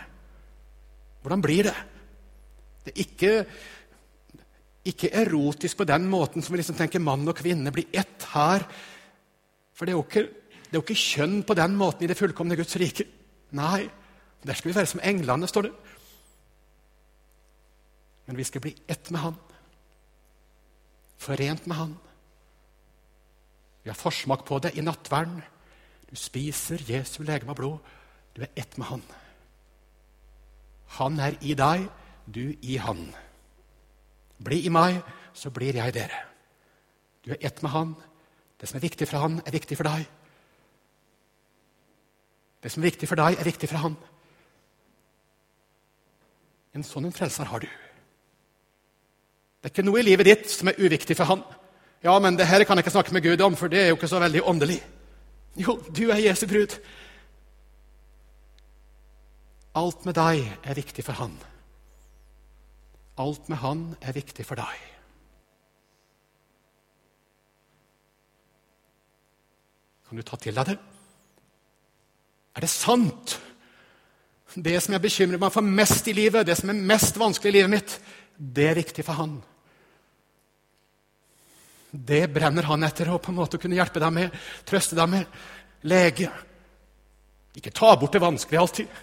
Hvordan 1.22 1.44
blir 1.46 1.70
det? 1.70 1.76
Det 2.86 2.94
er 2.94 3.02
ikke, 3.02 3.32
ikke 4.92 5.12
erotisk 5.22 5.78
på 5.78 5.88
den 5.90 6.08
måten 6.10 6.46
som 6.46 6.54
vi 6.54 6.62
liksom 6.62 6.78
tenker 6.78 7.02
mann 7.02 7.26
og 7.30 7.38
kvinne 7.38 7.74
blir 7.74 7.94
ett 7.94 8.26
her. 8.34 8.66
For 9.78 9.86
det 9.86 9.94
er, 9.94 9.98
jo 9.98 10.06
ikke, 10.06 10.26
det 10.66 10.74
er 10.74 10.80
jo 10.80 10.84
ikke 10.86 11.04
kjønn 11.06 11.38
på 11.46 11.58
den 11.58 11.78
måten 11.80 12.06
i 12.06 12.10
det 12.10 12.18
fullkomne 12.18 12.58
Guds 12.60 12.78
rike. 12.82 13.08
Nei, 13.58 13.86
der 14.48 14.54
skal 14.54 14.70
vi 14.72 14.76
være 14.76 14.86
som 14.86 15.02
englene, 15.04 15.48
står 15.48 15.62
det. 15.62 15.74
Men 18.26 18.38
vi 18.38 18.44
skal 18.44 18.62
bli 18.62 18.76
ett 18.88 19.12
med 19.12 19.20
Han. 19.20 19.36
Forent 21.18 21.68
med 21.68 21.76
Han. 21.76 21.98
Vi 23.84 23.90
har 23.90 23.96
forsmak 23.96 24.46
på 24.46 24.60
det 24.60 24.74
i 24.78 24.82
nattverden. 24.82 25.42
Du 26.10 26.16
spiser 26.16 26.82
Jesu 26.90 27.24
legeme 27.24 27.52
og 27.52 27.56
blod. 27.56 27.78
Du 28.36 28.42
er 28.42 28.52
ett 28.56 28.78
med 28.78 28.88
Han. 28.88 29.04
Han 30.88 31.20
er 31.20 31.38
i 31.42 31.54
deg, 31.54 31.88
du 32.26 32.56
i 32.62 32.78
Han. 32.78 33.08
Bli 34.44 34.66
i 34.66 34.70
meg, 34.70 35.02
så 35.34 35.50
blir 35.50 35.76
jeg 35.76 35.94
dere. 35.94 36.24
Du 37.26 37.32
er 37.32 37.42
ett 37.42 37.62
med 37.64 37.72
Han. 37.72 37.96
Det 38.62 38.70
som 38.70 38.78
er 38.78 38.88
viktig 38.88 39.08
for 39.08 39.18
Han, 39.18 39.42
er 39.46 39.52
viktig 39.52 39.78
for 39.78 39.84
deg. 39.84 40.06
Det 42.64 42.72
som 42.72 42.84
er 42.84 42.90
viktig 42.90 43.10
for 43.10 43.22
deg, 43.22 43.40
er 43.40 43.46
viktig 43.46 43.70
for 43.70 43.78
Han. 43.78 43.98
En 46.76 46.84
sånn 46.84 47.08
en 47.08 47.16
frelser 47.16 47.48
har 47.48 47.64
du. 47.64 47.68
Det 49.66 49.70
er 49.70 49.74
ikke 49.74 49.86
noe 49.88 50.02
i 50.02 50.06
livet 50.06 50.28
ditt 50.28 50.50
som 50.52 50.70
er 50.70 50.78
uviktig 50.78 51.16
for 51.18 51.32
Han. 51.32 51.44
Ja, 52.04 52.18
men 52.22 52.36
det 52.38 52.46
her 52.46 52.64
kan 52.68 52.78
jeg 52.78 52.86
ikke 52.86 52.98
snakke 52.98 53.16
med 53.16 53.24
Gud 53.26 53.42
om, 53.42 53.56
for 53.58 53.72
det 53.72 53.80
er 53.82 53.88
jo 53.90 53.98
ikke 53.98 54.12
så 54.12 54.20
veldig 54.22 54.44
åndelig. 54.46 54.78
Jo, 55.58 55.80
du 55.90 56.10
er 56.12 56.22
Jesu 56.22 56.46
brud. 56.52 56.76
Alt 59.76 60.06
med 60.06 60.20
deg 60.20 60.44
er 60.64 60.78
viktig 60.78 61.04
for 61.08 61.18
Han. 61.18 61.34
Alt 63.18 63.48
med 63.50 63.58
Han 63.64 63.88
er 64.02 64.16
viktig 64.16 64.46
for 64.46 64.60
deg. 64.60 64.84
Kan 70.06 70.20
du 70.20 70.28
ta 70.28 70.38
til 70.38 70.56
deg 70.56 70.70
det? 70.70 70.78
Er 72.56 72.64
det 72.64 72.70
sant? 72.72 73.40
Det 74.56 74.78
som 74.80 74.96
jeg 74.96 75.04
bekymrer 75.04 75.42
meg 75.42 75.52
for 75.52 75.68
mest 75.68 76.08
i 76.08 76.16
livet, 76.16 76.48
det 76.48 76.56
som 76.56 76.72
er 76.72 76.88
mest 76.94 77.18
vanskelig 77.20 77.52
i 77.52 77.58
livet 77.58 77.74
mitt, 77.74 77.98
det 78.36 78.70
er 78.72 78.80
viktig 78.80 79.04
for 79.04 79.20
Han. 79.20 79.36
Det 81.96 82.26
brenner 82.28 82.68
han 82.68 82.84
etter 82.84 83.08
å 83.08 83.22
på 83.24 83.32
en 83.32 83.38
måte 83.38 83.60
kunne 83.62 83.78
hjelpe 83.78 84.02
deg 84.04 84.12
med, 84.12 84.34
trøste 84.68 84.98
deg 84.98 85.12
med. 85.12 85.38
Lege. 85.88 86.28
Ikke 87.56 87.72
ta 87.72 87.94
bort 87.96 88.16
det 88.16 88.24
vanskelige 88.24 88.62
alltid. 88.62 88.98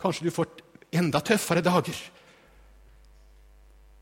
Kanskje 0.00 0.24
du 0.24 0.32
får 0.32 0.48
enda 0.96 1.20
tøffere 1.20 1.64
dager. 1.64 1.98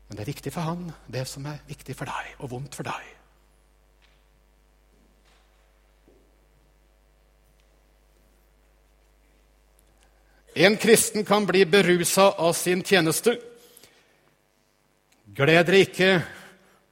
Men 0.07 0.15
det 0.15 0.23
er 0.23 0.31
viktig 0.31 0.53
for 0.55 0.63
han, 0.63 0.87
det 1.11 1.25
som 1.27 1.47
er 1.49 1.59
viktig 1.67 1.95
for 1.97 2.07
deg, 2.07 2.37
og 2.39 2.53
vondt 2.53 2.77
for 2.79 2.87
deg. 2.87 3.16
En 10.57 10.77
kristen 10.77 11.25
kan 11.25 11.45
bli 11.45 11.65
berusa 11.65 12.31
av 12.31 12.53
sin 12.53 12.79
tjeneste. 12.83 13.35
Gled 15.37 15.67
dere 15.67 15.81
ikke 15.85 16.07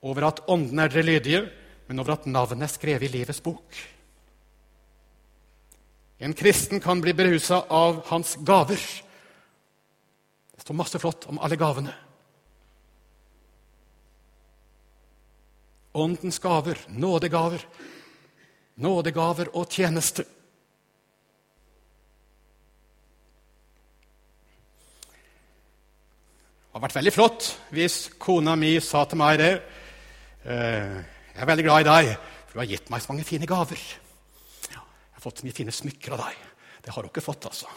over 0.06 0.28
at 0.28 0.44
ånden 0.54 0.84
er 0.84 0.92
dere 0.94 1.06
lydige, 1.08 1.40
men 1.88 2.04
over 2.04 2.14
at 2.14 2.28
navnet 2.30 2.68
er 2.68 2.74
skrevet 2.76 3.08
i 3.08 3.10
livets 3.16 3.42
bok. 3.42 3.80
En 6.22 6.38
kristen 6.38 6.78
kan 6.84 7.02
bli 7.02 7.16
berusa 7.18 7.64
av 7.66 8.04
hans 8.12 8.36
gaver. 8.46 8.86
Det 10.54 10.62
står 10.62 10.78
masse 10.78 11.02
flott 11.02 11.26
om 11.34 11.42
alle 11.42 11.58
gavene. 11.58 11.98
Åndens 15.98 16.38
gaver, 16.44 16.86
nådegaver, 16.94 17.66
nådegaver 18.78 19.56
og 19.58 19.74
tjeneste. 19.74 20.30
Hadde 26.76 26.90
vært 26.90 26.98
veldig 26.98 27.12
flott 27.16 27.46
hvis 27.72 27.94
kona 28.20 28.58
mi 28.60 28.74
sa 28.84 29.06
til 29.08 29.20
meg 29.22 29.38
det. 29.40 29.52
Eh, 30.44 30.96
jeg 31.32 31.44
er 31.44 31.48
veldig 31.48 31.64
glad 31.64 31.86
i 31.86 31.88
deg, 31.88 32.10
for 32.50 32.58
du 32.58 32.62
har 32.62 32.68
gitt 32.68 32.90
meg 32.92 33.04
så 33.04 33.14
mange 33.14 33.28
fine 33.28 33.48
gaver 33.48 33.80
«Jeg 33.80 34.82
har 34.82 35.24
fått 35.24 35.40
så 35.40 35.48
mye 35.48 35.56
fine 35.56 35.72
smykker 35.72 36.18
av 36.18 36.26
deg. 36.26 36.42
Det 36.84 36.92
har 36.92 37.00
hun 37.00 37.08
ikke 37.08 37.24
fått, 37.24 37.48
altså. 37.48 37.72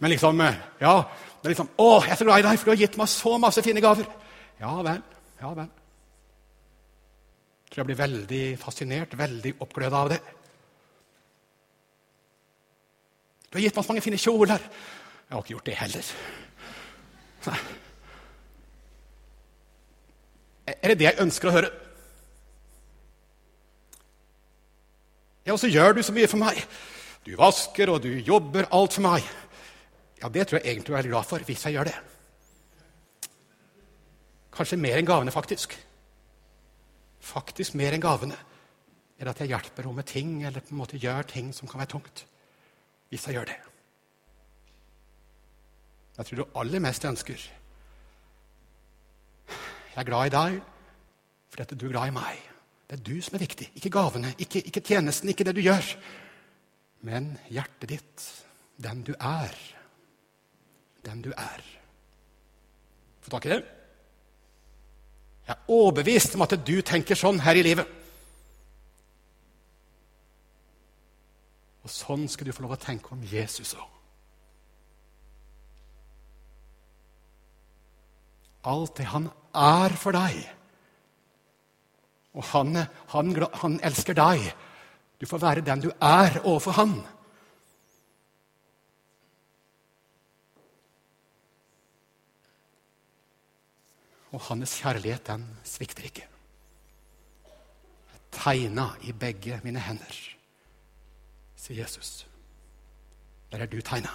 Men 0.00 0.14
liksom 0.14 0.38
eh, 0.46 0.60
Ja, 0.80 0.94
det 1.40 1.48
er 1.48 1.52
liksom 1.56 1.72
Å, 1.82 1.88
jeg 2.04 2.14
er 2.14 2.20
så 2.20 2.28
glad 2.28 2.44
i 2.44 2.46
deg, 2.46 2.60
for 2.60 2.70
du 2.70 2.72
har 2.76 2.82
gitt 2.84 3.00
meg 3.00 3.10
så 3.10 3.34
masse 3.42 3.66
fine 3.66 3.82
gaver. 3.82 4.06
Ja 4.62 4.76
vel. 4.86 5.02
Ja 5.42 5.50
vel. 5.58 5.74
Jeg 7.64 7.74
tror 7.74 7.82
jeg 7.82 7.90
blir 7.90 8.00
veldig 8.04 8.44
fascinert, 8.62 9.18
veldig 9.18 9.56
oppgløda 9.66 10.04
av 10.06 10.14
det. 10.14 10.20
Du 13.50 13.58
har 13.58 13.66
gitt 13.66 13.74
meg 13.74 13.84
så 13.84 13.90
mange 13.90 14.06
fine 14.06 14.22
kjoler. 14.22 14.70
Jeg 15.30 15.36
har 15.36 15.44
ikke 15.44 15.54
gjort 15.54 15.68
det 15.68 15.74
heller. 15.78 16.06
Nei. 17.46 17.58
Er 20.66 20.90
det 20.90 20.96
det 20.98 21.06
jeg 21.06 21.22
ønsker 21.22 21.46
å 21.46 21.52
høre? 21.54 21.70
Ja, 25.46 25.54
og 25.54 25.60
så 25.62 25.70
gjør 25.70 25.94
du 25.94 26.02
så 26.02 26.14
mye 26.16 26.26
for 26.30 26.42
meg. 26.42 26.58
Du 27.22 27.30
vasker, 27.38 27.94
og 27.94 28.02
du 28.02 28.10
jobber 28.26 28.66
alt 28.74 28.98
for 28.98 29.06
meg. 29.06 29.30
Ja, 30.18 30.28
det 30.34 30.48
tror 30.48 30.58
jeg 30.58 30.66
egentlig 30.66 30.90
du 30.90 30.98
er 30.98 31.10
glad 31.12 31.30
for, 31.30 31.46
hvis 31.46 31.62
jeg 31.68 31.78
gjør 31.78 31.92
det. 31.92 31.96
Kanskje 34.58 34.82
mer 34.82 34.98
enn 34.98 35.06
gavene, 35.06 35.30
faktisk. 35.30 35.78
Faktisk 37.22 37.78
mer 37.78 37.94
enn 37.94 38.02
gavene. 38.02 38.36
Eller 39.14 39.30
at 39.30 39.46
jeg 39.46 39.54
hjelper 39.54 39.86
henne 39.86 40.02
med 40.02 40.10
ting, 40.10 40.40
eller 40.42 40.66
på 40.66 40.74
en 40.74 40.82
måte 40.82 40.98
gjør 40.98 41.22
ting 41.38 41.54
som 41.54 41.70
kan 41.70 41.84
være 41.84 41.94
tungt. 41.94 42.26
Hvis 43.14 43.30
jeg 43.30 43.38
gjør 43.38 43.52
det. 43.54 43.60
Jeg 46.20 46.28
tror 46.28 46.42
du 46.42 46.58
aller 46.60 46.82
mest 46.84 47.04
ønsker 47.08 47.40
Jeg 49.48 49.96
er 49.96 50.04
glad 50.04 50.28
i 50.28 50.32
deg 50.34 50.58
fordi 51.50 51.74
du 51.74 51.86
er 51.88 51.92
glad 51.96 52.10
i 52.10 52.14
meg. 52.14 52.36
Det 52.86 52.98
er 52.98 53.02
du 53.02 53.16
som 53.24 53.34
er 53.34 53.42
viktig, 53.42 53.66
ikke 53.74 53.90
gavene, 53.90 54.30
ikke, 54.38 54.60
ikke 54.68 54.82
tjenesten, 54.86 55.32
ikke 55.32 55.44
det 55.48 55.54
du 55.56 55.60
gjør. 55.64 55.88
Men 57.08 57.32
hjertet 57.50 57.88
ditt, 57.90 58.26
den 58.78 59.02
du 59.02 59.10
er. 59.18 59.56
Den 61.02 61.24
du 61.24 61.32
er. 61.34 61.64
Få 63.20 63.34
tak 63.34 63.48
i 63.48 63.52
det? 63.54 63.60
Jeg 65.48 65.56
er 65.56 65.74
overbevist 65.74 66.38
om 66.38 66.46
at 66.46 66.54
du 66.62 66.76
tenker 66.86 67.18
sånn 67.18 67.42
her 67.42 67.58
i 67.58 67.66
livet. 67.66 67.96
Og 71.82 71.90
sånn 71.90 72.28
skal 72.30 72.46
du 72.46 72.54
få 72.54 72.62
lov 72.68 72.78
å 72.78 72.84
tenke 72.84 73.10
om 73.16 73.26
Jesus 73.26 73.74
òg. 73.74 73.99
Alt 78.64 78.96
det 78.98 79.06
han 79.12 79.30
er 79.56 79.94
for 79.96 80.12
deg 80.12 80.40
og 82.32 82.44
han, 82.52 82.76
han, 83.10 83.32
han, 83.62 83.78
elsker 83.82 84.14
deg. 84.14 84.44
Du 85.20 85.26
får 85.26 85.42
være 85.42 85.64
den 85.66 85.82
du 85.82 85.90
er 85.90 86.38
overfor 86.44 86.76
han. 86.78 86.94
Og 94.30 94.40
hans 94.46 94.76
kjærlighet, 94.78 95.26
den 95.26 95.46
svikter 95.66 96.06
ikke. 96.06 96.26
Tegna 98.30 98.92
i 99.02 99.12
begge 99.12 99.58
mine 99.64 99.82
hender, 99.82 100.18
sier 101.58 101.82
Jesus. 101.82 102.28
Der 103.50 103.58
er 103.58 103.66
du 103.66 103.80
tegna. 103.82 104.12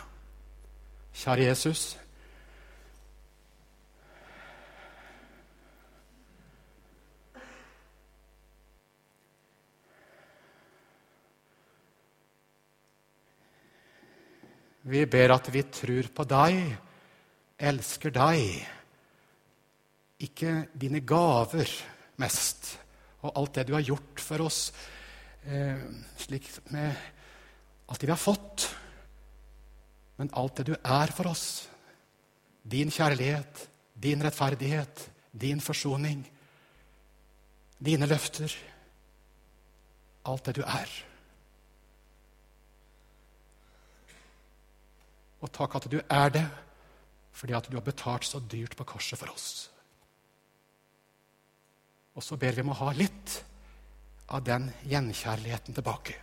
Kjære 1.11 1.49
Jesus. 1.49 1.97
Vi 14.85 15.01
ber 15.09 15.33
at 15.33 15.47
vi 15.49 15.63
tror 15.73 16.11
på 16.13 16.23
deg, 16.29 16.59
elsker 17.57 18.13
deg. 18.13 18.41
Ikke 20.21 20.51
dine 20.77 21.01
gaver 21.01 21.71
mest 22.21 22.75
og 23.25 23.31
alt 23.33 23.57
det 23.57 23.65
du 23.65 23.73
har 23.73 23.85
gjort 23.85 24.21
for 24.21 24.45
oss, 24.45 24.59
eh, 25.49 25.81
slik 26.21 26.45
med 26.69 26.93
alt 27.89 27.99
det 27.99 28.07
vi 28.07 28.13
har 28.13 28.21
fått, 28.21 28.67
men 30.17 30.29
alt 30.33 30.61
det 30.61 30.67
du 30.69 30.75
er 30.77 31.11
for 31.11 31.31
oss. 31.31 31.67
Din 32.61 32.93
kjærlighet, 32.93 33.67
din 33.93 34.21
rettferdighet, 34.21 35.09
din 35.31 35.59
forsoning, 35.61 36.21
dine 37.81 38.05
løfter, 38.05 38.53
alt 40.25 40.45
det 40.45 40.55
du 40.55 40.63
er. 40.63 40.89
Og 45.45 45.51
takk 45.53 45.77
at 45.77 45.89
du 45.91 45.99
er 46.01 46.33
det 46.33 46.45
fordi 47.35 47.53
at 47.53 47.67
du 47.67 47.75
har 47.75 47.83
betalt 47.83 48.23
så 48.23 48.39
dyrt 48.39 48.77
på 48.79 48.85
korset 48.87 49.19
for 49.19 49.29
oss. 49.33 49.49
Og 52.15 52.23
så 52.23 52.37
ber 52.39 52.55
vi 52.55 52.63
om 52.63 52.71
å 52.71 52.77
ha 52.79 52.93
litt 52.95 53.41
av 54.31 54.43
den 54.47 54.69
gjenkjærligheten 54.87 55.75
tilbake. 55.75 56.15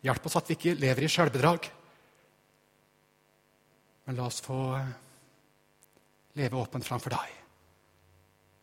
Hjelp 0.00 0.26
oss 0.26 0.38
at 0.40 0.48
vi 0.48 0.56
ikke 0.56 0.78
lever 0.80 1.04
i 1.04 1.12
sjølbedrag. 1.12 1.68
Men 4.08 4.16
la 4.16 4.26
oss 4.30 4.40
få 4.42 4.58
leve 6.40 6.56
åpent 6.56 6.88
framfor 6.88 7.12
deg. 7.12 7.36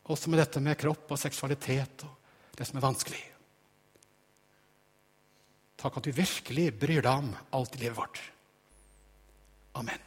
Også 0.10 0.34
med 0.34 0.42
dette 0.42 0.64
med 0.66 0.80
kropp 0.82 1.14
og 1.14 1.22
seksualitet 1.22 2.08
og 2.10 2.58
det 2.58 2.66
som 2.66 2.82
er 2.82 2.88
vanskelig. 2.90 3.22
Takk 5.78 6.00
at 6.00 6.10
du 6.10 6.16
virkelig 6.16 6.72
bryr 6.82 7.06
deg 7.06 7.24
om 7.24 7.34
alt 7.54 7.78
i 7.78 7.84
livet 7.84 8.00
vårt. 8.00 8.22
Amen. 9.78 10.02